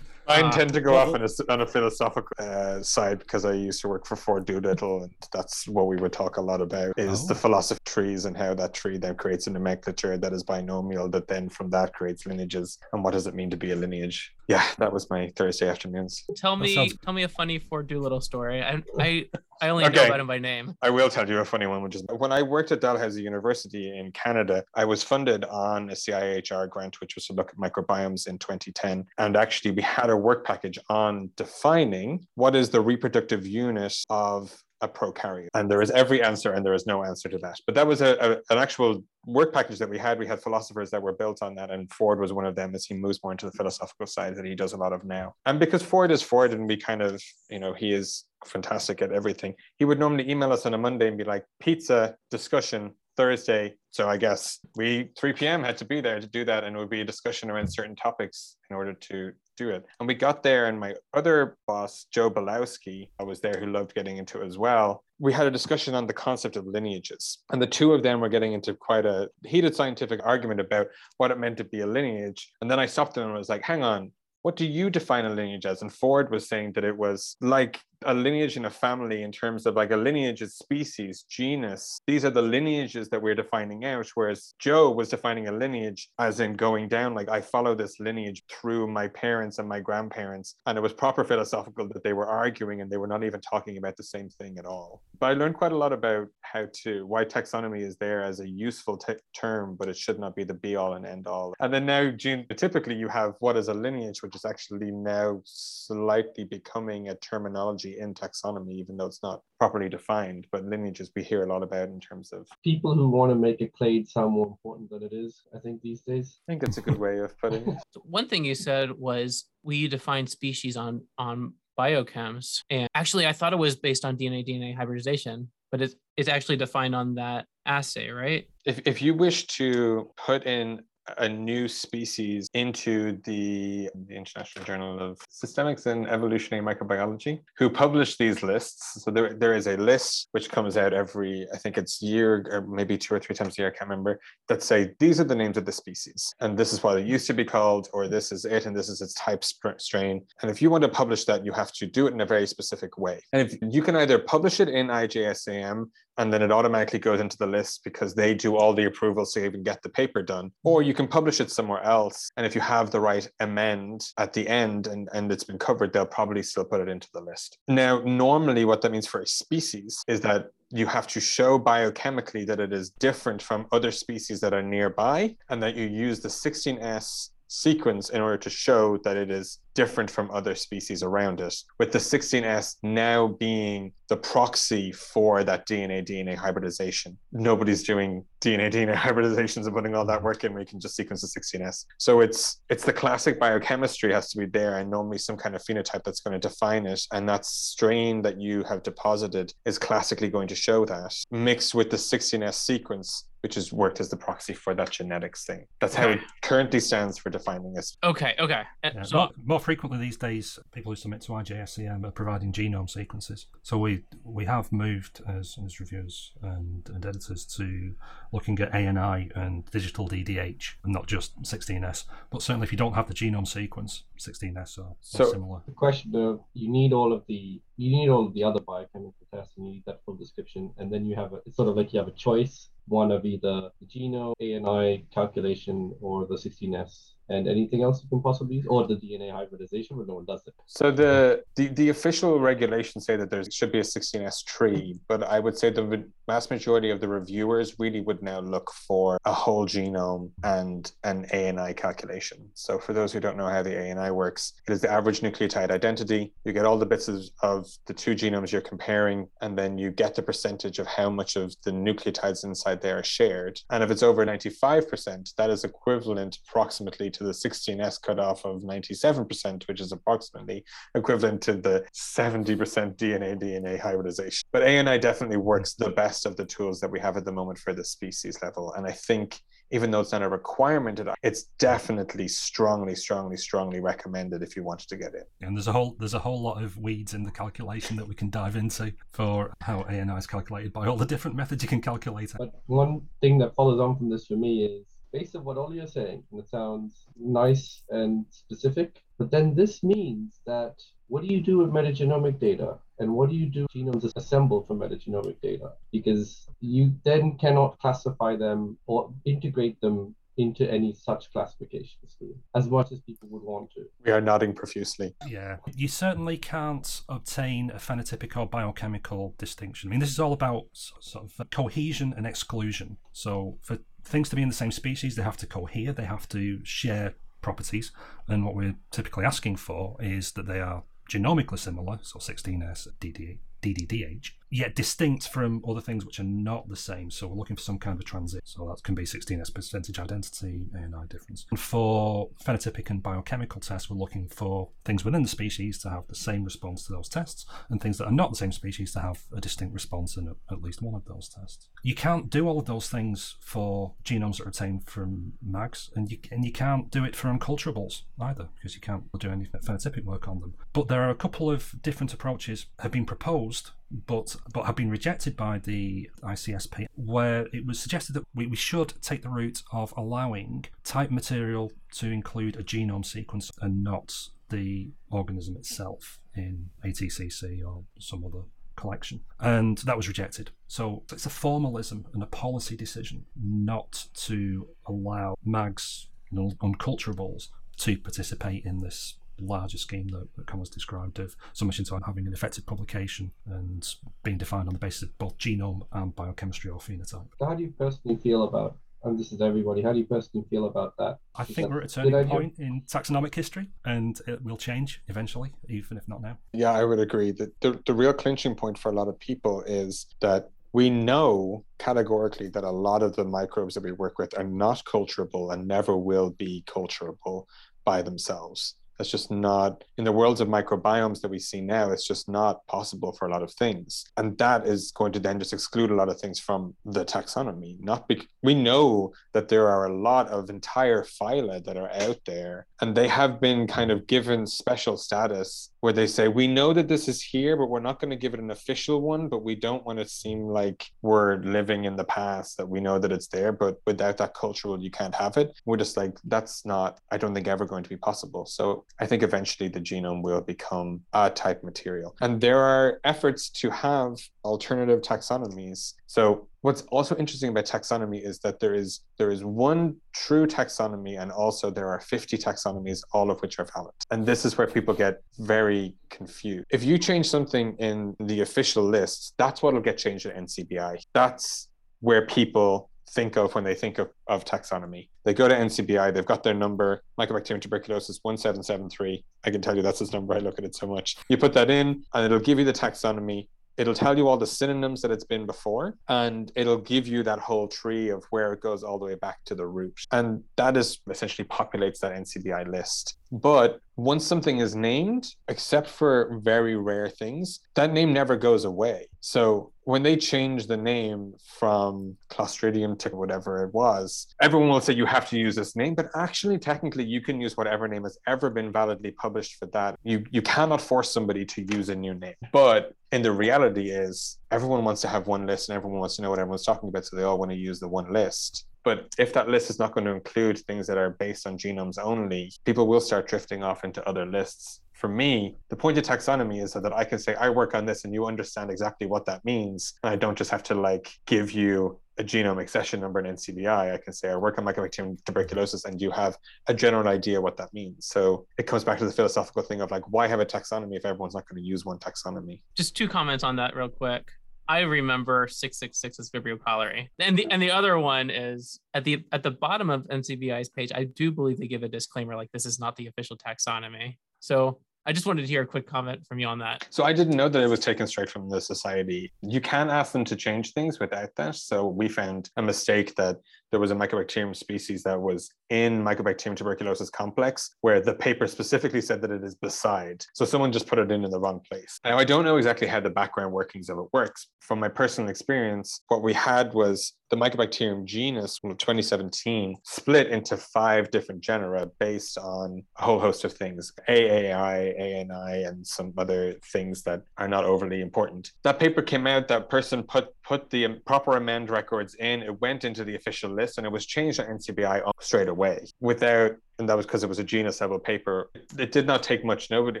I 0.30 0.44
intend 0.44 0.72
to 0.74 0.80
go 0.80 0.96
off 0.96 1.12
on 1.12 1.22
a, 1.22 1.52
on 1.52 1.60
a 1.62 1.66
philosophical 1.66 2.28
uh, 2.38 2.80
side 2.82 3.18
because 3.18 3.44
I 3.44 3.52
used 3.52 3.80
to 3.80 3.88
work 3.88 4.06
for 4.06 4.14
Ford 4.14 4.44
Doolittle, 4.44 5.02
and 5.02 5.12
that's 5.32 5.66
what 5.66 5.88
we 5.88 5.96
would 5.96 6.12
talk 6.12 6.36
a 6.36 6.40
lot 6.40 6.60
about 6.60 6.92
is 6.96 7.24
oh. 7.24 7.26
the 7.28 7.34
philosophy 7.34 7.78
of 7.78 7.92
trees 7.92 8.26
and 8.26 8.36
how 8.36 8.54
that 8.54 8.72
tree 8.72 8.96
then 8.96 9.16
creates 9.16 9.48
a 9.48 9.50
nomenclature 9.50 10.16
that 10.16 10.32
is 10.32 10.44
binomial, 10.44 11.08
that 11.08 11.26
then 11.26 11.48
from 11.48 11.68
that 11.70 11.92
creates 11.94 12.26
lineages, 12.26 12.78
and 12.92 13.02
what 13.02 13.12
does 13.12 13.26
it 13.26 13.34
mean 13.34 13.50
to 13.50 13.56
be 13.56 13.72
a 13.72 13.76
lineage? 13.76 14.32
Yeah, 14.50 14.64
that 14.78 14.92
was 14.92 15.08
my 15.10 15.30
Thursday 15.36 15.68
afternoons. 15.68 16.24
Tell 16.34 16.56
me, 16.56 16.74
sounds... 16.74 16.96
tell 17.04 17.14
me 17.14 17.22
a 17.22 17.28
funny 17.28 17.60
Ford 17.60 17.86
Doolittle 17.86 18.20
story. 18.20 18.60
I, 18.60 18.82
I, 18.98 19.26
I 19.62 19.68
only 19.68 19.84
okay. 19.84 19.94
know 19.94 20.06
about 20.06 20.18
him 20.18 20.26
by 20.26 20.40
name. 20.40 20.74
I 20.82 20.90
will 20.90 21.08
tell 21.08 21.28
you 21.28 21.38
a 21.38 21.44
funny 21.44 21.68
one, 21.68 21.82
which 21.82 21.94
is 21.94 22.04
when 22.16 22.32
I 22.32 22.42
worked 22.42 22.72
at 22.72 22.80
Dalhousie 22.80 23.22
University 23.22 23.96
in 23.96 24.10
Canada, 24.10 24.64
I 24.74 24.84
was 24.86 25.04
funded 25.04 25.44
on 25.44 25.90
a 25.90 25.92
CIHR 25.92 26.68
grant, 26.68 27.00
which 27.00 27.14
was 27.14 27.26
to 27.26 27.32
look 27.32 27.50
at 27.50 27.58
microbiomes 27.58 28.26
in 28.26 28.38
2010, 28.38 29.06
and 29.18 29.36
actually 29.36 29.70
we 29.70 29.82
had 29.82 30.10
a 30.10 30.16
work 30.16 30.44
package 30.44 30.80
on 30.88 31.30
defining 31.36 32.26
what 32.34 32.56
is 32.56 32.70
the 32.70 32.80
reproductive 32.80 33.46
unit 33.46 33.96
of 34.08 34.52
a 34.80 34.88
prokaryote. 34.88 35.48
And 35.54 35.70
there 35.70 35.82
is 35.82 35.90
every 35.90 36.22
answer 36.22 36.52
and 36.52 36.64
there 36.64 36.74
is 36.74 36.86
no 36.86 37.04
answer 37.04 37.28
to 37.28 37.38
that. 37.38 37.56
But 37.66 37.74
that 37.74 37.86
was 37.86 38.00
a, 38.00 38.16
a, 38.20 38.52
an 38.52 38.58
actual 38.58 39.04
work 39.26 39.52
package 39.52 39.78
that 39.78 39.90
we 39.90 39.98
had. 39.98 40.18
We 40.18 40.26
had 40.26 40.42
philosophers 40.42 40.90
that 40.90 41.02
were 41.02 41.12
built 41.12 41.42
on 41.42 41.54
that, 41.56 41.70
and 41.70 41.90
Ford 41.92 42.20
was 42.20 42.32
one 42.32 42.46
of 42.46 42.54
them 42.54 42.74
as 42.74 42.86
he 42.86 42.94
moves 42.94 43.20
more 43.22 43.32
into 43.32 43.46
the 43.46 43.52
philosophical 43.52 44.06
side 44.06 44.36
that 44.36 44.44
he 44.44 44.54
does 44.54 44.72
a 44.72 44.76
lot 44.76 44.92
of 44.92 45.04
now. 45.04 45.34
And 45.46 45.58
because 45.58 45.82
Ford 45.82 46.10
is 46.10 46.22
Ford 46.22 46.52
and 46.52 46.66
we 46.66 46.76
kind 46.76 47.02
of, 47.02 47.22
you 47.50 47.58
know, 47.58 47.74
he 47.74 47.92
is 47.92 48.24
fantastic 48.46 49.02
at 49.02 49.12
everything, 49.12 49.54
he 49.76 49.84
would 49.84 49.98
normally 49.98 50.30
email 50.30 50.52
us 50.52 50.64
on 50.66 50.74
a 50.74 50.78
Monday 50.78 51.08
and 51.08 51.18
be 51.18 51.24
like, 51.24 51.44
pizza 51.60 52.16
discussion 52.30 52.92
Thursday. 53.16 53.74
So 53.90 54.08
I 54.08 54.16
guess 54.16 54.60
we 54.76 55.10
3 55.18 55.34
p.m. 55.34 55.62
had 55.62 55.76
to 55.78 55.84
be 55.84 56.00
there 56.00 56.20
to 56.20 56.26
do 56.26 56.44
that, 56.46 56.64
and 56.64 56.74
it 56.74 56.78
would 56.78 56.88
be 56.88 57.02
a 57.02 57.04
discussion 57.04 57.50
around 57.50 57.68
certain 57.68 57.96
topics 57.96 58.56
in 58.70 58.76
order 58.76 58.94
to 58.94 59.32
do 59.60 59.70
it. 59.70 59.84
And 59.98 60.08
we 60.08 60.14
got 60.14 60.42
there, 60.42 60.66
and 60.66 60.80
my 60.80 60.94
other 61.12 61.56
boss, 61.66 62.06
Joe 62.10 62.30
Bielawski, 62.30 63.08
I 63.18 63.24
was 63.24 63.40
there 63.40 63.58
who 63.60 63.66
loved 63.66 63.94
getting 63.94 64.16
into 64.16 64.40
it 64.40 64.46
as 64.46 64.56
well. 64.56 65.04
We 65.18 65.32
had 65.32 65.46
a 65.46 65.50
discussion 65.50 65.94
on 65.94 66.06
the 66.06 66.14
concept 66.14 66.56
of 66.56 66.66
lineages, 66.66 67.38
and 67.52 67.60
the 67.60 67.66
two 67.66 67.92
of 67.92 68.02
them 68.02 68.20
were 68.20 68.30
getting 68.30 68.54
into 68.54 68.74
quite 68.74 69.04
a 69.04 69.28
heated 69.44 69.76
scientific 69.76 70.20
argument 70.24 70.60
about 70.60 70.86
what 71.18 71.30
it 71.30 71.38
meant 71.38 71.58
to 71.58 71.64
be 71.64 71.80
a 71.80 71.86
lineage. 71.86 72.50
And 72.60 72.70
then 72.70 72.80
I 72.80 72.86
stopped 72.86 73.14
them 73.14 73.24
and 73.24 73.34
was 73.34 73.50
like, 73.50 73.62
"Hang 73.62 73.82
on, 73.82 74.12
what 74.42 74.56
do 74.56 74.66
you 74.66 74.88
define 74.88 75.26
a 75.26 75.30
lineage 75.30 75.66
as? 75.66 75.82
And 75.82 75.92
Ford 75.92 76.30
was 76.30 76.48
saying 76.48 76.72
that 76.72 76.84
it 76.84 76.96
was 76.96 77.36
like 77.40 77.80
a 78.06 78.14
lineage 78.14 78.56
in 78.56 78.64
a 78.64 78.70
family 78.70 79.22
in 79.22 79.32
terms 79.32 79.66
of 79.66 79.74
like 79.74 79.90
a 79.90 79.96
lineage 79.96 80.42
is 80.42 80.54
species, 80.54 81.24
genus. 81.28 82.00
These 82.06 82.24
are 82.24 82.30
the 82.30 82.42
lineages 82.42 83.08
that 83.10 83.20
we're 83.20 83.34
defining 83.34 83.84
out. 83.84 84.06
Whereas 84.14 84.54
Joe 84.58 84.90
was 84.90 85.08
defining 85.08 85.48
a 85.48 85.52
lineage 85.52 86.10
as 86.18 86.40
in 86.40 86.54
going 86.54 86.88
down, 86.88 87.14
like 87.14 87.28
I 87.28 87.40
follow 87.40 87.74
this 87.74 88.00
lineage 88.00 88.42
through 88.50 88.86
my 88.86 89.08
parents 89.08 89.58
and 89.58 89.68
my 89.68 89.80
grandparents. 89.80 90.56
And 90.66 90.78
it 90.78 90.80
was 90.80 90.92
proper 90.92 91.24
philosophical 91.24 91.88
that 91.88 92.02
they 92.02 92.12
were 92.12 92.26
arguing 92.26 92.80
and 92.80 92.90
they 92.90 92.96
were 92.96 93.06
not 93.06 93.24
even 93.24 93.40
talking 93.40 93.76
about 93.76 93.96
the 93.96 94.02
same 94.02 94.28
thing 94.28 94.58
at 94.58 94.66
all. 94.66 95.02
But 95.18 95.26
I 95.26 95.32
learned 95.34 95.56
quite 95.56 95.72
a 95.72 95.76
lot 95.76 95.92
about 95.92 96.28
how 96.40 96.66
to, 96.82 97.06
why 97.06 97.24
taxonomy 97.24 97.82
is 97.82 97.96
there 97.96 98.22
as 98.22 98.40
a 98.40 98.48
useful 98.48 98.98
term, 99.34 99.76
but 99.78 99.88
it 99.88 99.96
should 99.96 100.18
not 100.18 100.34
be 100.34 100.44
the 100.44 100.54
be 100.54 100.76
all 100.76 100.94
and 100.94 101.06
end 101.06 101.26
all. 101.26 101.54
And 101.60 101.72
then 101.72 101.86
now, 101.86 102.10
June, 102.10 102.46
typically 102.56 102.94
you 102.94 103.08
have 103.08 103.34
what 103.40 103.56
is 103.56 103.68
a 103.68 103.74
lineage, 103.74 104.22
which 104.22 104.34
is 104.34 104.44
actually 104.44 104.90
now 104.90 105.40
slightly 105.44 106.44
becoming 106.44 107.08
a 107.08 107.14
terminology 107.16 107.89
in 107.98 108.14
taxonomy, 108.14 108.74
even 108.74 108.96
though 108.96 109.06
it's 109.06 109.22
not 109.22 109.42
properly 109.58 109.88
defined. 109.88 110.46
But 110.52 110.64
lineages 110.64 111.10
we 111.14 111.22
hear 111.22 111.44
a 111.44 111.46
lot 111.46 111.62
about 111.62 111.88
in 111.88 112.00
terms 112.00 112.32
of 112.32 112.46
people 112.62 112.94
who 112.94 113.08
want 113.08 113.30
to 113.32 113.36
make 113.36 113.60
a 113.60 113.68
clade 113.68 114.08
sound 114.08 114.32
more 114.32 114.46
important 114.46 114.90
than 114.90 115.02
it 115.02 115.12
is. 115.12 115.42
I 115.54 115.58
think 115.58 115.82
these 115.82 116.02
days. 116.02 116.38
I 116.48 116.52
think 116.52 116.62
it's 116.62 116.78
a 116.78 116.82
good 116.82 116.98
way 116.98 117.18
of 117.18 117.38
putting 117.38 117.68
it. 117.68 117.78
One 118.02 118.28
thing 118.28 118.44
you 118.44 118.54
said 118.54 118.92
was 118.92 119.48
we 119.62 119.88
define 119.88 120.26
species 120.26 120.76
on 120.76 121.02
on 121.18 121.54
biochems, 121.78 122.62
and 122.70 122.88
actually 122.94 123.26
I 123.26 123.32
thought 123.32 123.52
it 123.52 123.58
was 123.58 123.76
based 123.76 124.04
on 124.04 124.16
DNA 124.16 124.46
DNA 124.46 124.76
hybridization, 124.76 125.50
but 125.70 125.82
it's 125.82 125.94
it's 126.16 126.28
actually 126.28 126.56
defined 126.56 126.94
on 126.94 127.14
that 127.14 127.46
assay, 127.66 128.10
right? 128.10 128.46
If 128.66 128.80
if 128.86 129.00
you 129.02 129.14
wish 129.14 129.46
to 129.58 130.10
put 130.16 130.44
in 130.44 130.82
a 131.18 131.28
new 131.28 131.68
species 131.68 132.48
into 132.54 133.18
the, 133.24 133.88
the, 134.06 134.14
International 134.14 134.64
Journal 134.64 134.98
of 135.00 135.18
Systemics 135.30 135.86
and 135.86 136.06
Evolutionary 136.08 136.64
Microbiology, 136.64 137.40
who 137.56 137.70
publish 137.70 138.16
these 138.16 138.42
lists. 138.42 139.02
So 139.02 139.10
there, 139.10 139.34
there 139.34 139.54
is 139.54 139.66
a 139.66 139.76
list 139.76 140.28
which 140.32 140.50
comes 140.50 140.76
out 140.76 140.92
every, 140.92 141.46
I 141.52 141.58
think 141.58 141.78
it's 141.78 142.02
year 142.02 142.46
or 142.50 142.60
maybe 142.62 142.98
two 142.98 143.14
or 143.14 143.20
three 143.20 143.34
times 143.34 143.58
a 143.58 143.62
year, 143.62 143.68
I 143.68 143.76
can't 143.76 143.90
remember, 143.90 144.20
that 144.48 144.62
say 144.62 144.94
these 144.98 145.20
are 145.20 145.24
the 145.24 145.34
names 145.34 145.56
of 145.56 145.64
the 145.64 145.72
species. 145.72 146.34
And 146.40 146.56
this 146.56 146.72
is 146.72 146.82
what 146.82 146.98
it 146.98 147.06
used 147.06 147.26
to 147.28 147.34
be 147.34 147.44
called, 147.44 147.88
or 147.92 148.08
this 148.08 148.32
is 148.32 148.44
it, 148.44 148.66
and 148.66 148.76
this 148.76 148.88
is 148.88 149.00
its 149.00 149.14
type 149.14 149.44
strain. 149.78 150.22
And 150.42 150.50
if 150.50 150.60
you 150.60 150.70
want 150.70 150.82
to 150.82 150.88
publish 150.88 151.24
that, 151.24 151.44
you 151.44 151.52
have 151.52 151.72
to 151.72 151.86
do 151.86 152.06
it 152.06 152.14
in 152.14 152.20
a 152.20 152.26
very 152.26 152.46
specific 152.46 152.98
way. 152.98 153.20
And 153.32 153.42
if 153.42 153.58
you 153.62 153.82
can 153.82 153.96
either 153.96 154.18
publish 154.18 154.60
it 154.60 154.68
in 154.68 154.88
IJSEM 154.88 155.86
and 156.20 156.30
then 156.30 156.42
it 156.42 156.52
automatically 156.52 156.98
goes 156.98 157.18
into 157.18 157.38
the 157.38 157.46
list 157.46 157.80
because 157.82 158.14
they 158.14 158.34
do 158.34 158.54
all 158.54 158.74
the 158.74 158.84
approvals 158.84 159.32
to 159.32 159.42
even 159.42 159.62
get 159.62 159.82
the 159.82 159.88
paper 159.88 160.22
done. 160.22 160.52
Or 160.64 160.82
you 160.82 160.92
can 160.92 161.08
publish 161.08 161.40
it 161.40 161.50
somewhere 161.50 161.82
else. 161.82 162.30
And 162.36 162.44
if 162.44 162.54
you 162.54 162.60
have 162.60 162.90
the 162.90 163.00
right 163.00 163.26
amend 163.40 164.04
at 164.18 164.34
the 164.34 164.46
end 164.46 164.86
and, 164.86 165.08
and 165.14 165.32
it's 165.32 165.44
been 165.44 165.58
covered, 165.58 165.94
they'll 165.94 166.04
probably 166.04 166.42
still 166.42 166.66
put 166.66 166.82
it 166.82 166.90
into 166.90 167.08
the 167.14 167.22
list. 167.22 167.56
Now, 167.68 168.00
normally 168.00 168.66
what 168.66 168.82
that 168.82 168.92
means 168.92 169.06
for 169.06 169.22
a 169.22 169.26
species 169.26 170.04
is 170.08 170.20
that 170.20 170.50
you 170.68 170.86
have 170.86 171.06
to 171.08 171.20
show 171.20 171.58
biochemically 171.58 172.46
that 172.46 172.60
it 172.60 172.72
is 172.72 172.90
different 172.90 173.40
from 173.40 173.66
other 173.72 173.90
species 173.90 174.40
that 174.40 174.52
are 174.52 174.62
nearby 174.62 175.34
and 175.48 175.62
that 175.62 175.74
you 175.74 175.86
use 175.86 176.20
the 176.20 176.28
16S 176.28 177.30
sequence 177.50 178.10
in 178.10 178.20
order 178.20 178.36
to 178.36 178.48
show 178.48 178.96
that 178.98 179.16
it 179.16 179.30
is 179.30 179.58
different 179.74 180.10
from 180.10 180.30
other 180.30 180.54
species 180.54 181.02
around 181.02 181.40
it, 181.40 181.54
with 181.78 181.90
the 181.92 181.98
16S 181.98 182.76
now 182.82 183.26
being 183.26 183.92
the 184.08 184.16
proxy 184.16 184.92
for 184.92 185.44
that 185.44 185.66
DNA 185.66 186.04
DNA 186.04 186.36
hybridization. 186.36 187.16
Nobody's 187.32 187.82
doing 187.82 188.24
DNA 188.40 188.70
DNA 188.72 188.94
hybridizations 188.94 189.66
and 189.66 189.74
putting 189.74 189.94
all 189.94 190.04
that 190.06 190.22
work 190.22 190.44
in. 190.44 190.54
We 190.54 190.64
can 190.64 190.80
just 190.80 190.96
sequence 190.96 191.22
the 191.22 191.40
16S. 191.40 191.86
So 191.98 192.20
it's 192.20 192.60
it's 192.68 192.84
the 192.84 192.92
classic 192.92 193.38
biochemistry 193.38 194.12
has 194.12 194.30
to 194.30 194.38
be 194.38 194.46
there, 194.46 194.78
and 194.78 194.90
normally 194.90 195.18
some 195.18 195.36
kind 195.36 195.54
of 195.54 195.62
phenotype 195.62 196.04
that's 196.04 196.20
going 196.20 196.38
to 196.38 196.48
define 196.48 196.86
it, 196.86 197.02
and 197.12 197.28
that 197.28 197.44
strain 197.44 198.22
that 198.22 198.40
you 198.40 198.64
have 198.64 198.82
deposited 198.82 199.52
is 199.64 199.78
classically 199.78 200.28
going 200.28 200.48
to 200.48 200.54
show 200.54 200.84
that 200.86 201.14
mixed 201.30 201.74
with 201.74 201.90
the 201.90 201.96
16S 201.96 202.54
sequence 202.54 203.24
which 203.42 203.54
has 203.54 203.72
worked 203.72 204.00
as 204.00 204.08
the 204.08 204.16
proxy 204.16 204.52
for 204.52 204.74
that 204.74 204.90
genetics 204.90 205.44
thing. 205.44 205.66
That's 205.80 205.94
how 205.94 206.10
it 206.10 206.20
currently 206.42 206.80
stands 206.80 207.18
for 207.18 207.30
defining 207.30 207.72
this. 207.72 207.96
Okay, 208.02 208.34
okay. 208.38 208.62
Uh, 208.84 208.90
yeah, 208.94 209.02
so 209.02 209.16
more, 209.16 209.30
more, 209.44 209.60
frequently 209.60 209.98
these 209.98 210.16
days, 210.16 210.58
people 210.72 210.92
who 210.92 210.96
submit 210.96 211.22
to 211.22 211.32
IJSEM 211.32 212.04
are 212.04 212.10
providing 212.10 212.52
genome 212.52 212.88
sequences. 212.88 213.46
So 213.62 213.78
we 213.78 214.04
we 214.24 214.44
have 214.44 214.70
moved 214.72 215.22
as, 215.26 215.58
as 215.64 215.80
reviewers 215.80 216.32
and, 216.42 216.88
and 216.92 217.04
editors 217.04 217.44
to 217.56 217.94
looking 218.32 218.58
at 218.60 218.74
ANI 218.74 219.30
and 219.34 219.64
digital 219.70 220.08
DDH, 220.08 220.74
and 220.84 220.92
not 220.92 221.06
just 221.06 221.40
16S. 221.42 222.04
But 222.30 222.42
certainly, 222.42 222.66
if 222.66 222.72
you 222.72 222.78
don't 222.78 222.94
have 222.94 223.08
the 223.08 223.14
genome 223.14 223.48
sequence, 223.48 224.04
16S 224.18 224.78
are, 224.78 224.94
so, 225.00 225.30
similar. 225.30 225.60
The 225.66 225.72
question 225.72 226.14
of 226.14 226.40
you 226.52 226.70
need 226.70 226.92
all 226.92 227.12
of 227.12 227.24
the 227.26 227.60
you 227.76 227.90
need 227.90 228.10
all 228.10 228.26
of 228.26 228.34
the 228.34 228.44
other 228.44 228.60
biochemical 228.60 229.14
tests, 229.34 229.54
and 229.56 229.66
you 229.66 229.72
need 229.74 229.84
that 229.86 230.04
full 230.04 230.14
description, 230.14 230.70
and 230.76 230.92
then 230.92 231.06
you 231.06 231.16
have 231.16 231.32
a, 231.32 231.36
it's 231.46 231.56
sort 231.56 231.68
of 231.68 231.76
like 231.76 231.92
you 231.94 231.98
have 231.98 232.08
a 232.08 232.12
choice 232.12 232.68
one 232.90 233.12
of 233.12 233.24
either 233.24 233.70
the 233.80 233.86
genome 233.86 234.34
ANI 234.40 235.06
calculation 235.14 235.94
or 236.00 236.26
the 236.26 236.34
16S 236.34 237.12
and 237.30 237.48
anything 237.48 237.82
else 237.82 238.02
you 238.02 238.08
can 238.08 238.20
possibly 238.20 238.56
use, 238.56 238.66
or 238.68 238.86
the 238.86 238.96
DNA 238.96 239.32
hybridization, 239.32 239.96
but 239.96 240.06
no 240.06 240.14
one 240.14 240.24
does 240.24 240.42
it. 240.46 240.54
So 240.66 240.90
the 240.90 241.42
the, 241.56 241.68
the 241.68 241.88
official 241.90 242.38
regulations 242.38 243.06
say 243.06 243.16
that 243.16 243.30
there 243.30 243.42
should 243.50 243.72
be 243.72 243.78
a 243.78 243.82
16S 243.82 244.44
tree, 244.44 244.98
but 245.08 245.22
I 245.22 245.38
would 245.38 245.56
say 245.56 245.70
the 245.70 246.04
vast 246.26 246.50
majority 246.50 246.90
of 246.90 247.00
the 247.00 247.08
reviewers 247.08 247.78
really 247.78 248.00
would 248.02 248.22
now 248.22 248.40
look 248.40 248.70
for 248.86 249.18
a 249.24 249.32
whole 249.32 249.66
genome 249.66 250.30
and 250.44 250.92
an 251.04 251.26
ANI 251.32 251.74
calculation. 251.74 252.38
So 252.54 252.78
for 252.78 252.92
those 252.92 253.12
who 253.12 253.20
don't 253.20 253.36
know 253.36 253.48
how 253.48 253.62
the 253.62 253.76
ANI 253.76 254.10
works, 254.10 254.54
it 254.66 254.72
is 254.72 254.80
the 254.80 254.90
average 254.90 255.20
nucleotide 255.20 255.70
identity. 255.70 256.32
You 256.44 256.52
get 256.52 256.66
all 256.66 256.78
the 256.78 256.86
bits 256.86 257.08
of, 257.08 257.22
of 257.42 257.66
the 257.86 257.94
two 257.94 258.14
genomes 258.14 258.52
you're 258.52 258.60
comparing, 258.60 259.28
and 259.40 259.58
then 259.58 259.78
you 259.78 259.90
get 259.90 260.14
the 260.14 260.22
percentage 260.22 260.78
of 260.78 260.86
how 260.86 261.10
much 261.10 261.36
of 261.36 261.54
the 261.64 261.72
nucleotides 261.72 262.44
inside 262.44 262.80
there 262.80 262.98
are 262.98 263.04
shared. 263.04 263.60
And 263.70 263.82
if 263.82 263.90
it's 263.90 264.02
over 264.02 264.24
95%, 264.24 265.34
that 265.36 265.50
is 265.50 265.64
equivalent 265.64 266.38
approximately 266.48 267.10
to 267.10 267.19
to 267.20 267.24
the 267.24 267.32
16S 267.32 268.00
cutoff 268.00 268.46
of 268.46 268.62
97%, 268.62 269.68
which 269.68 269.80
is 269.80 269.92
approximately 269.92 270.64
equivalent 270.94 271.42
to 271.42 271.52
the 271.52 271.84
70% 271.94 272.96
DNA 272.96 273.38
DNA 273.38 273.78
hybridization. 273.78 274.48
But 274.52 274.62
ANI 274.62 274.98
definitely 274.98 275.36
works 275.36 275.74
the 275.74 275.90
best 275.90 276.24
of 276.24 276.36
the 276.36 276.46
tools 276.46 276.80
that 276.80 276.90
we 276.90 276.98
have 276.98 277.18
at 277.18 277.26
the 277.26 277.32
moment 277.32 277.58
for 277.58 277.74
the 277.74 277.84
species 277.84 278.38
level. 278.42 278.72
And 278.72 278.86
I 278.86 278.92
think 278.92 279.38
even 279.70 279.90
though 279.90 280.00
it's 280.00 280.12
not 280.12 280.22
a 280.22 280.28
requirement, 280.28 281.00
it's 281.22 281.44
definitely 281.58 282.26
strongly, 282.26 282.94
strongly, 282.94 283.36
strongly 283.36 283.80
recommended 283.80 284.42
if 284.42 284.56
you 284.56 284.64
wanted 284.64 284.88
to 284.88 284.96
get 284.96 285.14
in. 285.14 285.22
And 285.46 285.56
there's 285.56 285.68
a 285.68 285.72
whole 285.72 285.96
there's 285.98 286.14
a 286.14 286.18
whole 286.18 286.40
lot 286.40 286.62
of 286.62 286.76
weeds 286.78 287.14
in 287.14 287.22
the 287.22 287.30
calculation 287.30 287.96
that 287.96 288.08
we 288.08 288.14
can 288.14 288.30
dive 288.30 288.56
into 288.56 288.92
for 289.12 289.52
how 289.60 289.82
ANI 289.82 290.14
is 290.14 290.26
calculated 290.26 290.72
by 290.72 290.86
all 290.86 290.96
the 290.96 291.06
different 291.06 291.36
methods 291.36 291.62
you 291.62 291.68
can 291.68 291.82
calculate 291.82 292.30
it. 292.30 292.38
But 292.38 292.52
one 292.66 293.02
thing 293.20 293.38
that 293.38 293.54
follows 293.54 293.78
on 293.78 293.96
from 293.96 294.10
this 294.10 294.26
for 294.26 294.36
me 294.36 294.64
is 294.64 294.86
based 295.12 295.36
on 295.36 295.44
what 295.44 295.56
all 295.56 295.74
you're 295.74 295.86
saying, 295.86 296.24
and 296.30 296.40
it 296.40 296.48
sounds 296.48 297.06
nice 297.18 297.82
and 297.90 298.24
specific, 298.30 299.02
but 299.18 299.30
then 299.30 299.54
this 299.54 299.82
means 299.82 300.40
that 300.46 300.74
what 301.08 301.22
do 301.22 301.28
you 301.28 301.40
do 301.40 301.58
with 301.58 301.70
metagenomic 301.70 302.38
data? 302.38 302.78
And 303.00 303.12
what 303.14 303.30
do 303.30 303.36
you 303.36 303.46
do 303.46 303.66
genomes 303.74 304.12
assembled 304.14 304.66
from 304.66 304.78
metagenomic 304.78 305.40
data? 305.42 305.72
Because 305.90 306.48
you 306.60 306.94
then 307.04 307.36
cannot 307.36 307.78
classify 307.80 308.36
them 308.36 308.78
or 308.86 309.10
integrate 309.24 309.80
them 309.80 310.14
into 310.36 310.70
any 310.70 310.94
such 310.94 311.30
classification 311.32 311.98
scheme 312.08 312.34
as 312.54 312.68
much 312.68 312.92
as 312.92 313.00
people 313.00 313.28
would 313.28 313.42
want 313.42 313.70
to. 313.72 313.84
We 314.04 314.12
are 314.12 314.20
nodding 314.20 314.54
profusely. 314.54 315.14
Yeah. 315.26 315.56
You 315.74 315.88
certainly 315.88 316.38
can't 316.38 317.02
obtain 317.08 317.70
a 317.70 317.76
phenotypic 317.76 318.36
or 318.36 318.46
biochemical 318.46 319.34
distinction. 319.36 319.88
I 319.88 319.90
mean, 319.90 320.00
this 320.00 320.10
is 320.10 320.20
all 320.20 320.32
about 320.32 320.66
sort 320.72 321.24
of 321.24 321.50
cohesion 321.50 322.14
and 322.16 322.26
exclusion. 322.26 322.96
So 323.12 323.58
for 323.62 323.78
things 324.04 324.28
to 324.30 324.36
be 324.36 324.42
in 324.42 324.48
the 324.48 324.54
same 324.54 324.72
species, 324.72 325.16
they 325.16 325.22
have 325.22 325.36
to 325.38 325.46
cohere, 325.46 325.92
they 325.92 326.04
have 326.04 326.28
to 326.30 326.64
share 326.64 327.14
properties. 327.40 327.92
And 328.28 328.44
what 328.44 328.54
we're 328.54 328.76
typically 328.90 329.24
asking 329.24 329.56
for 329.56 329.96
is 330.00 330.32
that 330.32 330.46
they 330.46 330.60
are 330.60 330.84
genomically 331.08 331.58
similar, 331.58 331.98
so 332.02 332.18
16S, 332.18 332.88
DD, 333.00 333.38
DDDH, 333.62 334.32
yet 334.50 334.74
distinct 334.74 335.28
from 335.28 335.62
other 335.66 335.80
things 335.80 336.04
which 336.04 336.20
are 336.20 336.24
not 336.24 336.68
the 336.68 336.76
same. 336.76 337.10
So 337.10 337.28
we're 337.28 337.36
looking 337.36 337.56
for 337.56 337.62
some 337.62 337.78
kind 337.78 337.94
of 337.94 338.00
a 338.00 338.04
transit. 338.04 338.42
So 338.44 338.66
that 338.68 338.82
can 338.82 338.94
be 338.94 339.04
16S 339.04 339.54
percentage 339.54 339.98
identity, 339.98 340.66
ANI 340.74 341.06
difference. 341.08 341.46
And 341.50 341.60
for 341.60 342.30
phenotypic 342.44 342.90
and 342.90 343.02
biochemical 343.02 343.60
tests, 343.60 343.88
we're 343.88 343.96
looking 343.96 344.28
for 344.28 344.70
things 344.84 345.04
within 345.04 345.22
the 345.22 345.28
species 345.28 345.78
to 345.78 345.90
have 345.90 346.08
the 346.08 346.14
same 346.14 346.44
response 346.44 346.84
to 346.86 346.92
those 346.92 347.08
tests, 347.08 347.46
and 347.68 347.80
things 347.80 347.98
that 347.98 348.06
are 348.06 348.12
not 348.12 348.30
the 348.30 348.36
same 348.36 348.52
species 348.52 348.92
to 348.92 349.00
have 349.00 349.22
a 349.34 349.40
distinct 349.40 349.72
response 349.72 350.16
in 350.16 350.34
at 350.50 350.62
least 350.62 350.82
one 350.82 350.94
of 350.94 351.04
those 351.04 351.28
tests. 351.28 351.68
You 351.82 351.94
can't 351.94 352.28
do 352.28 352.48
all 352.48 352.58
of 352.58 352.66
those 352.66 352.88
things 352.88 353.36
for 353.40 353.94
genomes 354.04 354.38
that 354.38 354.46
are 354.46 354.48
obtained 354.48 354.88
from 354.88 355.34
MAGs, 355.42 355.90
and 355.94 356.10
you 356.10 356.18
and 356.30 356.44
you 356.44 356.52
can't 356.52 356.90
do 356.90 357.04
it 357.04 357.14
for 357.16 357.28
unculturables 357.28 358.02
either, 358.20 358.48
because 358.56 358.74
you 358.74 358.80
can't 358.80 359.04
do 359.18 359.30
any 359.30 359.46
phenotypic 359.46 360.04
work 360.04 360.28
on 360.28 360.40
them. 360.40 360.54
But 360.72 360.88
there 360.88 361.02
are 361.02 361.10
a 361.10 361.14
couple 361.14 361.50
of 361.50 361.74
different 361.82 362.12
approaches 362.12 362.66
have 362.80 362.92
been 362.92 363.06
proposed 363.06 363.70
but 363.90 364.36
but 364.52 364.66
have 364.66 364.76
been 364.76 364.90
rejected 364.90 365.36
by 365.36 365.58
the 365.58 366.10
ICSP, 366.22 366.86
where 366.94 367.46
it 367.52 367.66
was 367.66 367.80
suggested 367.80 368.12
that 368.14 368.24
we, 368.34 368.46
we 368.46 368.56
should 368.56 368.94
take 369.02 369.22
the 369.22 369.28
route 369.28 369.62
of 369.72 369.92
allowing 369.96 370.66
type 370.84 371.10
material 371.10 371.72
to 371.92 372.10
include 372.10 372.56
a 372.56 372.62
genome 372.62 373.04
sequence 373.04 373.50
and 373.60 373.82
not 373.82 374.14
the 374.50 374.90
organism 375.10 375.56
itself 375.56 376.20
in 376.34 376.70
ATCC 376.84 377.64
or 377.66 377.84
some 377.98 378.24
other 378.24 378.42
collection. 378.76 379.20
And 379.38 379.78
that 379.78 379.96
was 379.96 380.08
rejected. 380.08 380.50
So 380.66 381.04
it's 381.12 381.26
a 381.26 381.30
formalism 381.30 382.06
and 382.12 382.22
a 382.22 382.26
policy 382.26 382.76
decision 382.76 383.26
not 383.40 384.06
to 384.26 384.68
allow 384.86 385.36
MAGs 385.44 386.08
and 386.32 386.58
unculturables 386.58 387.48
to 387.78 387.96
participate 387.98 388.64
in 388.64 388.80
this 388.80 389.16
larger 389.40 389.78
scheme 389.78 390.08
that, 390.08 390.28
that 390.36 390.46
Connor's 390.46 390.70
described 390.70 391.18
of 391.18 391.36
so 391.52 391.64
much 391.64 391.78
into 391.78 391.98
having 392.06 392.26
an 392.26 392.32
effective 392.32 392.66
publication 392.66 393.32
and 393.46 393.86
being 394.22 394.38
defined 394.38 394.68
on 394.68 394.74
the 394.74 394.78
basis 394.78 395.02
of 395.02 395.18
both 395.18 395.36
genome 395.38 395.86
and 395.92 396.14
biochemistry 396.14 396.70
or 396.70 396.78
phenotype. 396.78 397.26
How 397.40 397.54
do 397.54 397.62
you 397.62 397.74
personally 397.78 398.16
feel 398.16 398.44
about 398.44 398.76
and 399.02 399.18
this 399.18 399.32
is 399.32 399.40
everybody. 399.40 399.82
How 399.82 399.92
do 399.92 399.98
you 399.98 400.04
personally 400.04 400.46
feel 400.50 400.66
about 400.66 400.96
that? 400.98 401.18
I 401.34 401.42
Is 401.42 401.48
think 401.48 401.68
that 401.68 401.70
we're 401.70 401.82
at 401.82 401.96
a 401.96 402.00
a 402.00 402.10
turning 402.10 402.28
point 402.28 402.58
in 402.58 402.82
taxonomic 402.82 403.34
history, 403.34 403.68
and 403.84 404.20
it 404.26 404.42
will 404.42 404.58
change 404.58 405.02
eventually, 405.08 405.52
even 405.68 405.96
if 405.96 406.06
not 406.06 406.20
now. 406.20 406.38
Yeah, 406.52 406.72
I 406.72 406.84
would 406.84 406.98
agree 406.98 407.30
that 407.32 407.58
the, 407.60 407.80
the 407.86 407.94
real 407.94 408.12
clinching 408.12 408.54
point 408.54 408.76
for 408.78 408.90
a 408.90 408.94
lot 408.94 409.08
of 409.08 409.18
people 409.18 409.62
is 409.62 410.06
that 410.20 410.50
we 410.72 410.90
know 410.90 411.64
categorically 411.78 412.48
that 412.48 412.62
a 412.62 412.70
lot 412.70 413.02
of 413.02 413.16
the 413.16 413.24
microbes 413.24 413.74
that 413.74 413.82
we 413.82 413.92
work 413.92 414.18
with 414.18 414.38
are 414.38 414.44
not 414.44 414.84
culturable 414.84 415.50
and 415.50 415.66
never 415.66 415.96
will 415.96 416.30
be 416.30 416.62
culturable 416.66 417.48
by 417.84 418.02
themselves. 418.02 418.74
That's 419.00 419.10
just 419.10 419.30
not 419.30 419.82
in 419.96 420.04
the 420.04 420.12
worlds 420.12 420.42
of 420.42 420.48
microbiomes 420.48 421.22
that 421.22 421.30
we 421.30 421.38
see 421.38 421.62
now, 421.62 421.90
it's 421.90 422.06
just 422.06 422.28
not 422.28 422.66
possible 422.66 423.14
for 423.14 423.26
a 423.26 423.30
lot 423.30 423.42
of 423.42 423.50
things. 423.54 424.04
And 424.18 424.36
that 424.36 424.66
is 424.66 424.92
going 424.92 425.12
to 425.12 425.18
then 425.18 425.38
just 425.38 425.54
exclude 425.54 425.90
a 425.90 425.94
lot 425.94 426.10
of 426.10 426.20
things 426.20 426.38
from 426.38 426.74
the 426.84 427.06
taxonomy. 427.06 427.80
Not 427.80 428.06
be- 428.08 428.28
we 428.42 428.54
know 428.54 429.14
that 429.32 429.48
there 429.48 429.70
are 429.70 429.86
a 429.86 429.96
lot 429.96 430.28
of 430.28 430.50
entire 430.50 431.02
phyla 431.02 431.64
that 431.64 431.78
are 431.78 431.90
out 431.92 432.18
there, 432.26 432.66
and 432.82 432.94
they 432.94 433.08
have 433.08 433.40
been 433.40 433.66
kind 433.66 433.90
of 433.90 434.06
given 434.06 434.46
special 434.46 434.98
status 434.98 435.69
where 435.80 435.92
they 435.92 436.06
say, 436.06 436.28
We 436.28 436.46
know 436.46 436.72
that 436.72 436.88
this 436.88 437.08
is 437.08 437.22
here, 437.22 437.56
but 437.56 437.66
we're 437.66 437.80
not 437.80 438.00
going 438.00 438.10
to 438.10 438.16
give 438.16 438.34
it 438.34 438.40
an 438.40 438.50
official 438.50 439.00
one, 439.00 439.28
but 439.28 439.42
we 439.42 439.54
don't 439.54 439.84
want 439.84 439.98
to 439.98 440.06
seem 440.06 440.46
like 440.46 440.86
we're 441.02 441.36
living 441.42 441.84
in 441.84 441.96
the 441.96 442.04
past, 442.04 442.56
that 442.58 442.68
we 442.68 442.80
know 442.80 442.98
that 442.98 443.12
it's 443.12 443.28
there, 443.28 443.52
but 443.52 443.80
without 443.86 444.18
that 444.18 444.34
cultural, 444.34 444.80
you 444.80 444.90
can't 444.90 445.14
have 445.14 445.36
it. 445.36 445.58
We're 445.64 445.76
just 445.76 445.96
like, 445.96 446.16
that's 446.24 446.64
not, 446.64 447.00
I 447.10 447.16
don't 447.16 447.34
think, 447.34 447.48
ever 447.48 447.64
going 447.64 447.82
to 447.82 447.90
be 447.90 447.96
possible. 447.96 448.46
So 448.46 448.84
I 448.98 449.06
think 449.06 449.22
eventually 449.22 449.68
the 449.68 449.80
genome 449.80 450.22
will 450.22 450.40
become 450.40 451.02
a 451.12 451.30
type 451.30 451.62
material. 451.62 452.14
And 452.20 452.40
there 452.40 452.58
are 452.58 453.00
efforts 453.04 453.50
to 453.50 453.70
have 453.70 454.16
alternative 454.44 455.00
taxonomies. 455.00 455.94
So 456.06 456.48
what's 456.62 456.82
also 456.90 457.16
interesting 457.16 457.50
about 457.50 457.66
taxonomy 457.66 458.24
is 458.24 458.38
that 458.40 458.60
there 458.60 458.74
is 458.74 459.00
there 459.18 459.30
is 459.30 459.44
one 459.44 459.96
true 460.14 460.46
taxonomy 460.46 461.20
and 461.20 461.30
also 461.30 461.70
there 461.70 461.88
are 461.88 462.00
50 462.00 462.38
taxonomies 462.38 463.00
all 463.12 463.30
of 463.30 463.40
which 463.40 463.58
are 463.58 463.66
valid. 463.74 463.94
And 464.10 464.24
this 464.24 464.44
is 464.44 464.56
where 464.56 464.66
people 464.66 464.94
get 464.94 465.22
very 465.38 465.94
confused. 466.08 466.66
If 466.70 466.84
you 466.84 466.98
change 466.98 467.28
something 467.28 467.76
in 467.78 468.16
the 468.20 468.40
official 468.40 468.84
lists 468.84 469.32
that's 469.38 469.62
what 469.62 469.74
will 469.74 469.80
get 469.80 469.98
changed 469.98 470.26
at 470.26 470.36
ncbi 470.36 471.02
that's 471.14 471.68
where 472.00 472.26
people 472.26 472.90
think 473.10 473.36
of 473.36 473.52
when 473.56 473.64
they 473.64 473.74
think 473.74 473.98
of, 473.98 474.08
of 474.28 474.44
taxonomy. 474.44 475.08
They 475.24 475.34
go 475.34 475.48
to 475.48 475.54
ncbi 475.54 476.14
they've 476.14 476.24
got 476.24 476.42
their 476.42 476.54
number 476.54 477.02
mycobacterium 477.18 477.60
tuberculosis 477.60 478.20
1773 478.22 479.24
i 479.44 479.50
can 479.50 479.60
tell 479.60 479.76
you 479.76 479.82
that's 479.82 479.98
his 479.98 480.12
number 480.12 480.34
i 480.34 480.38
look 480.38 480.58
at 480.58 480.64
it 480.64 480.74
so 480.74 480.86
much. 480.86 481.16
You 481.28 481.36
put 481.36 481.52
that 481.54 481.70
in 481.70 482.04
and 482.14 482.24
it'll 482.24 482.38
give 482.38 482.58
you 482.58 482.64
the 482.64 482.72
taxonomy 482.72 483.48
it'll 483.80 483.94
tell 483.94 484.16
you 484.18 484.28
all 484.28 484.36
the 484.36 484.46
synonyms 484.46 485.00
that 485.00 485.10
it's 485.10 485.24
been 485.24 485.46
before 485.46 485.96
and 486.08 486.52
it'll 486.54 486.76
give 486.76 487.06
you 487.06 487.22
that 487.22 487.38
whole 487.38 487.66
tree 487.66 488.10
of 488.10 488.22
where 488.28 488.52
it 488.52 488.60
goes 488.60 488.82
all 488.82 488.98
the 488.98 489.06
way 489.06 489.14
back 489.14 489.38
to 489.46 489.54
the 489.54 489.66
root 489.66 489.98
and 490.12 490.42
that 490.56 490.76
is 490.76 491.00
essentially 491.08 491.48
populates 491.48 491.98
that 491.98 492.12
ncbi 492.12 492.68
list 492.68 493.16
but 493.30 493.80
once 493.96 494.26
something 494.26 494.58
is 494.58 494.74
named 494.74 495.34
except 495.48 495.88
for 495.88 496.38
very 496.42 496.76
rare 496.76 497.08
things 497.08 497.60
that 497.74 497.92
name 497.92 498.12
never 498.12 498.36
goes 498.36 498.64
away. 498.64 499.06
So 499.20 499.72
when 499.84 500.02
they 500.02 500.16
change 500.16 500.66
the 500.66 500.76
name 500.76 501.34
from 501.58 502.16
clostridium 502.30 502.98
to 502.98 503.10
whatever 503.10 503.64
it 503.64 503.74
was 503.74 504.28
everyone 504.40 504.68
will 504.68 504.80
say 504.80 504.94
you 504.94 505.04
have 505.04 505.28
to 505.28 505.38
use 505.38 505.54
this 505.54 505.74
name 505.76 505.94
but 505.94 506.08
actually 506.14 506.58
technically 506.58 507.04
you 507.04 507.20
can 507.20 507.40
use 507.40 507.56
whatever 507.56 507.88
name 507.88 508.04
has 508.04 508.16
ever 508.26 508.48
been 508.48 508.72
validly 508.72 509.10
published 509.12 509.56
for 509.56 509.66
that. 509.66 509.98
You 510.02 510.24
you 510.30 510.42
cannot 510.42 510.80
force 510.80 511.12
somebody 511.12 511.44
to 511.44 511.62
use 511.62 511.88
a 511.90 511.94
new 511.94 512.14
name. 512.14 512.34
But 512.52 512.94
in 513.12 513.22
the 513.22 513.32
reality 513.32 513.90
is 513.90 514.38
everyone 514.50 514.84
wants 514.84 515.02
to 515.02 515.08
have 515.08 515.26
one 515.26 515.46
list 515.46 515.68
and 515.68 515.76
everyone 515.76 516.00
wants 516.00 516.16
to 516.16 516.22
know 516.22 516.30
what 516.30 516.38
everyone's 516.38 516.64
talking 516.64 516.88
about 516.88 517.04
so 517.04 517.16
they 517.16 517.24
all 517.24 517.38
want 517.38 517.50
to 517.50 517.56
use 517.56 517.80
the 517.80 517.88
one 517.88 518.12
list 518.12 518.66
but 518.84 519.12
if 519.18 519.32
that 519.32 519.48
list 519.48 519.70
is 519.70 519.78
not 519.78 519.92
going 519.92 520.04
to 520.04 520.12
include 520.12 520.58
things 520.58 520.86
that 520.86 520.98
are 520.98 521.10
based 521.10 521.46
on 521.46 521.56
genomes 521.56 521.98
only 521.98 522.52
people 522.64 522.86
will 522.86 523.00
start 523.00 523.28
drifting 523.28 523.62
off 523.62 523.84
into 523.84 524.06
other 524.08 524.26
lists 524.26 524.80
for 524.92 525.08
me 525.08 525.56
the 525.68 525.76
point 525.76 525.96
of 525.96 526.04
taxonomy 526.04 526.62
is 526.62 526.72
so 526.72 526.80
that 526.80 526.92
i 526.92 527.04
can 527.04 527.18
say 527.18 527.34
i 527.36 527.48
work 527.48 527.74
on 527.74 527.86
this 527.86 528.04
and 528.04 528.14
you 528.14 528.26
understand 528.26 528.70
exactly 528.70 529.06
what 529.06 529.24
that 529.24 529.44
means 529.44 529.94
and 530.02 530.12
i 530.12 530.16
don't 530.16 530.36
just 530.36 530.50
have 530.50 530.62
to 530.62 530.74
like 530.74 531.10
give 531.26 531.50
you 531.52 531.98
a 532.20 532.22
genome 532.24 532.60
accession 532.60 533.00
number 533.00 533.18
in 533.18 533.34
NCBI, 533.34 533.94
I 533.94 533.96
can 533.96 534.12
say 534.12 534.28
I 534.30 534.36
work 534.36 534.58
on 534.58 534.64
mycobacterium 534.64 535.16
tuberculosis, 535.24 535.86
and 535.86 536.00
you 536.00 536.10
have 536.10 536.36
a 536.68 536.74
general 536.74 537.08
idea 537.08 537.40
what 537.40 537.56
that 537.56 537.72
means. 537.72 538.06
So 538.06 538.46
it 538.58 538.66
comes 538.66 538.84
back 538.84 538.98
to 538.98 539.06
the 539.06 539.12
philosophical 539.12 539.62
thing 539.62 539.80
of 539.80 539.90
like, 539.90 540.02
why 540.08 540.28
have 540.28 540.38
a 540.38 540.46
taxonomy 540.46 540.96
if 540.96 541.04
everyone's 541.04 541.34
not 541.34 541.48
going 541.48 541.60
to 541.62 541.66
use 541.66 541.84
one 541.84 541.98
taxonomy? 541.98 542.60
Just 542.76 542.94
two 542.94 543.08
comments 543.08 543.42
on 543.42 543.56
that 543.56 543.74
real 543.74 543.88
quick. 543.88 544.30
I 544.70 544.82
remember 544.82 545.48
666 545.50 546.20
is 546.20 546.30
Vibrio 546.30 546.56
cholerae. 546.56 547.08
And 547.18 547.36
the 547.36 547.50
and 547.50 547.60
the 547.60 547.72
other 547.72 547.98
one 547.98 548.30
is 548.30 548.78
at 548.94 549.02
the 549.02 549.24
at 549.32 549.42
the 549.42 549.50
bottom 549.50 549.90
of 549.90 550.06
NCBI's 550.06 550.68
page, 550.68 550.92
I 550.94 551.04
do 551.04 551.32
believe 551.32 551.58
they 551.58 551.66
give 551.66 551.82
a 551.82 551.88
disclaimer 551.88 552.36
like 552.36 552.52
this 552.52 552.64
is 552.64 552.78
not 552.78 552.94
the 552.94 553.08
official 553.08 553.36
taxonomy. 553.36 554.18
So 554.38 554.78
I 555.06 555.12
just 555.12 555.26
wanted 555.26 555.42
to 555.42 555.48
hear 555.48 555.62
a 555.62 555.66
quick 555.66 555.86
comment 555.86 556.26
from 556.26 556.38
you 556.38 556.46
on 556.46 556.58
that. 556.58 556.86
So 556.90 557.04
I 557.04 557.12
didn't 557.12 557.36
know 557.36 557.48
that 557.48 557.62
it 557.62 557.68
was 557.68 557.80
taken 557.80 558.06
straight 558.06 558.28
from 558.28 558.50
the 558.50 558.60
society. 558.60 559.32
You 559.42 559.60
can 559.60 559.88
ask 559.88 560.12
them 560.12 560.24
to 560.26 560.36
change 560.36 560.72
things 560.72 561.00
without 561.00 561.34
that. 561.36 561.56
So 561.56 561.86
we 561.88 562.08
found 562.08 562.50
a 562.56 562.62
mistake 562.62 563.14
that 563.16 563.38
there 563.70 563.80
was 563.80 563.90
a 563.90 563.94
mycobacterium 563.94 564.54
species 564.54 565.02
that 565.04 565.20
was 565.20 565.50
in 565.70 566.04
mycobacterium 566.04 566.56
tuberculosis 566.56 567.08
complex 567.08 567.76
where 567.80 568.00
the 568.00 568.14
paper 568.14 568.46
specifically 568.46 569.00
said 569.00 569.22
that 569.22 569.30
it 569.30 569.42
is 569.42 569.54
beside. 569.54 570.24
So 570.34 570.44
someone 570.44 570.72
just 570.72 570.86
put 570.86 570.98
it 570.98 571.10
in 571.10 571.24
in 571.24 571.30
the 571.30 571.40
wrong 571.40 571.60
place. 571.70 571.98
Now 572.04 572.18
I 572.18 572.24
don't 572.24 572.44
know 572.44 572.56
exactly 572.56 572.86
how 572.86 573.00
the 573.00 573.10
background 573.10 573.52
workings 573.52 573.88
of 573.88 573.98
it 573.98 574.06
works. 574.12 574.48
From 574.60 574.80
my 574.80 574.88
personal 574.88 575.30
experience, 575.30 576.02
what 576.08 576.22
we 576.22 576.32
had 576.32 576.74
was 576.74 577.14
the 577.30 577.36
mycobacterium 577.36 578.04
genus 578.04 578.58
from 578.58 578.76
2017 578.76 579.76
split 579.84 580.28
into 580.28 580.56
five 580.56 581.10
different 581.10 581.40
genera 581.40 581.86
based 581.98 582.36
on 582.38 582.82
a 582.98 583.02
whole 583.02 583.20
host 583.20 583.44
of 583.44 583.52
things 583.52 583.92
AAI, 584.08 585.00
ANI, 585.00 585.64
and 585.64 585.86
some 585.86 586.12
other 586.18 586.54
things 586.72 587.02
that 587.02 587.22
are 587.38 587.48
not 587.48 587.64
overly 587.64 588.00
important. 588.00 588.52
That 588.64 588.78
paper 588.78 589.02
came 589.02 589.26
out, 589.26 589.48
that 589.48 589.70
person 589.70 590.02
put 590.02 590.34
put 590.42 590.68
the 590.70 590.88
proper 591.06 591.36
amend 591.36 591.70
records 591.70 592.14
in, 592.16 592.42
it 592.42 592.60
went 592.60 592.84
into 592.84 593.04
the 593.04 593.14
official 593.14 593.50
list, 593.50 593.78
and 593.78 593.86
it 593.86 593.92
was 593.92 594.04
changed 594.04 594.40
on 594.40 594.46
NCBI 594.46 595.08
straight 595.20 595.48
away 595.48 595.86
without 596.00 596.56
and 596.80 596.88
that 596.88 596.96
was 596.96 597.06
because 597.06 597.22
it 597.22 597.28
was 597.28 597.38
a 597.38 597.44
genus 597.44 597.80
level 597.80 597.98
paper. 597.98 598.50
It 598.76 598.90
did 598.90 599.06
not 599.06 599.22
take 599.22 599.44
much. 599.44 599.70
Nobody, 599.70 600.00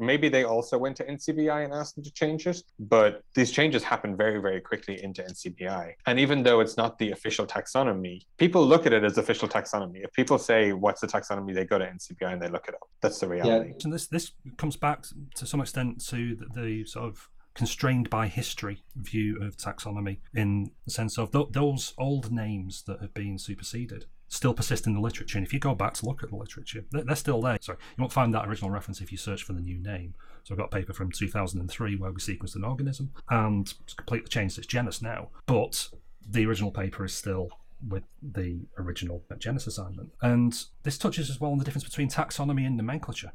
maybe 0.00 0.28
they 0.28 0.44
also 0.44 0.76
went 0.76 0.96
to 0.98 1.04
NCBI 1.04 1.64
and 1.64 1.72
asked 1.72 1.94
them 1.94 2.04
to 2.04 2.12
change 2.12 2.46
it, 2.46 2.62
but 2.78 3.22
these 3.34 3.50
changes 3.50 3.82
happened 3.82 4.18
very, 4.18 4.40
very 4.40 4.60
quickly 4.60 5.02
into 5.02 5.22
NCBI. 5.22 5.94
And 6.06 6.18
even 6.18 6.42
though 6.42 6.60
it's 6.60 6.76
not 6.76 6.98
the 6.98 7.12
official 7.12 7.46
taxonomy, 7.46 8.26
people 8.36 8.66
look 8.66 8.86
at 8.86 8.92
it 8.92 9.04
as 9.04 9.16
official 9.16 9.48
taxonomy. 9.48 10.04
If 10.04 10.12
people 10.12 10.38
say, 10.38 10.72
What's 10.72 11.00
the 11.00 11.06
taxonomy? 11.06 11.54
they 11.54 11.64
go 11.64 11.78
to 11.78 11.86
NCBI 11.86 12.32
and 12.32 12.42
they 12.42 12.48
look 12.48 12.66
it 12.68 12.74
up. 12.74 12.88
That's 13.00 13.20
the 13.20 13.28
reality. 13.28 13.70
Yeah. 13.70 13.84
And 13.84 13.92
this 13.92 14.08
this 14.08 14.32
comes 14.56 14.76
back 14.76 15.04
to 15.36 15.46
some 15.46 15.60
extent 15.60 16.04
to 16.06 16.34
the, 16.34 16.60
the 16.60 16.84
sort 16.84 17.06
of 17.06 17.28
constrained 17.54 18.10
by 18.10 18.26
history 18.26 18.82
view 18.96 19.40
of 19.40 19.56
taxonomy 19.56 20.18
in 20.34 20.70
the 20.84 20.90
sense 20.90 21.16
of 21.16 21.30
th- 21.30 21.46
those 21.52 21.94
old 21.98 22.32
names 22.32 22.82
that 22.86 23.00
have 23.00 23.14
been 23.14 23.38
superseded 23.38 24.06
still 24.34 24.54
persist 24.54 24.86
in 24.86 24.94
the 24.94 25.00
literature. 25.00 25.38
And 25.38 25.46
if 25.46 25.52
you 25.52 25.60
go 25.60 25.74
back 25.74 25.94
to 25.94 26.06
look 26.06 26.22
at 26.22 26.30
the 26.30 26.36
literature, 26.36 26.84
they're, 26.90 27.04
they're 27.04 27.16
still 27.16 27.40
there. 27.40 27.58
Sorry, 27.60 27.78
you 27.96 28.02
won't 28.02 28.12
find 28.12 28.34
that 28.34 28.46
original 28.46 28.70
reference 28.70 29.00
if 29.00 29.12
you 29.12 29.18
search 29.18 29.42
for 29.42 29.52
the 29.52 29.60
new 29.60 29.78
name. 29.78 30.14
So 30.42 30.54
I've 30.54 30.58
got 30.58 30.66
a 30.66 30.76
paper 30.76 30.92
from 30.92 31.10
2003 31.10 31.96
where 31.96 32.10
we 32.10 32.20
sequenced 32.20 32.56
an 32.56 32.64
organism 32.64 33.12
and 33.30 33.72
it's 33.82 33.94
completely 33.94 34.28
changed 34.28 34.58
its 34.58 34.66
genus 34.66 35.00
now. 35.00 35.28
But 35.46 35.88
the 36.28 36.46
original 36.46 36.70
paper 36.70 37.04
is 37.04 37.14
still 37.14 37.50
with 37.86 38.04
the 38.22 38.60
original 38.78 39.22
genus 39.38 39.66
assignment. 39.66 40.10
And 40.22 40.64
this 40.82 40.98
touches 40.98 41.30
as 41.30 41.40
well 41.40 41.52
on 41.52 41.58
the 41.58 41.64
difference 41.64 41.84
between 41.84 42.08
taxonomy 42.08 42.66
and 42.66 42.76
nomenclature 42.76 43.32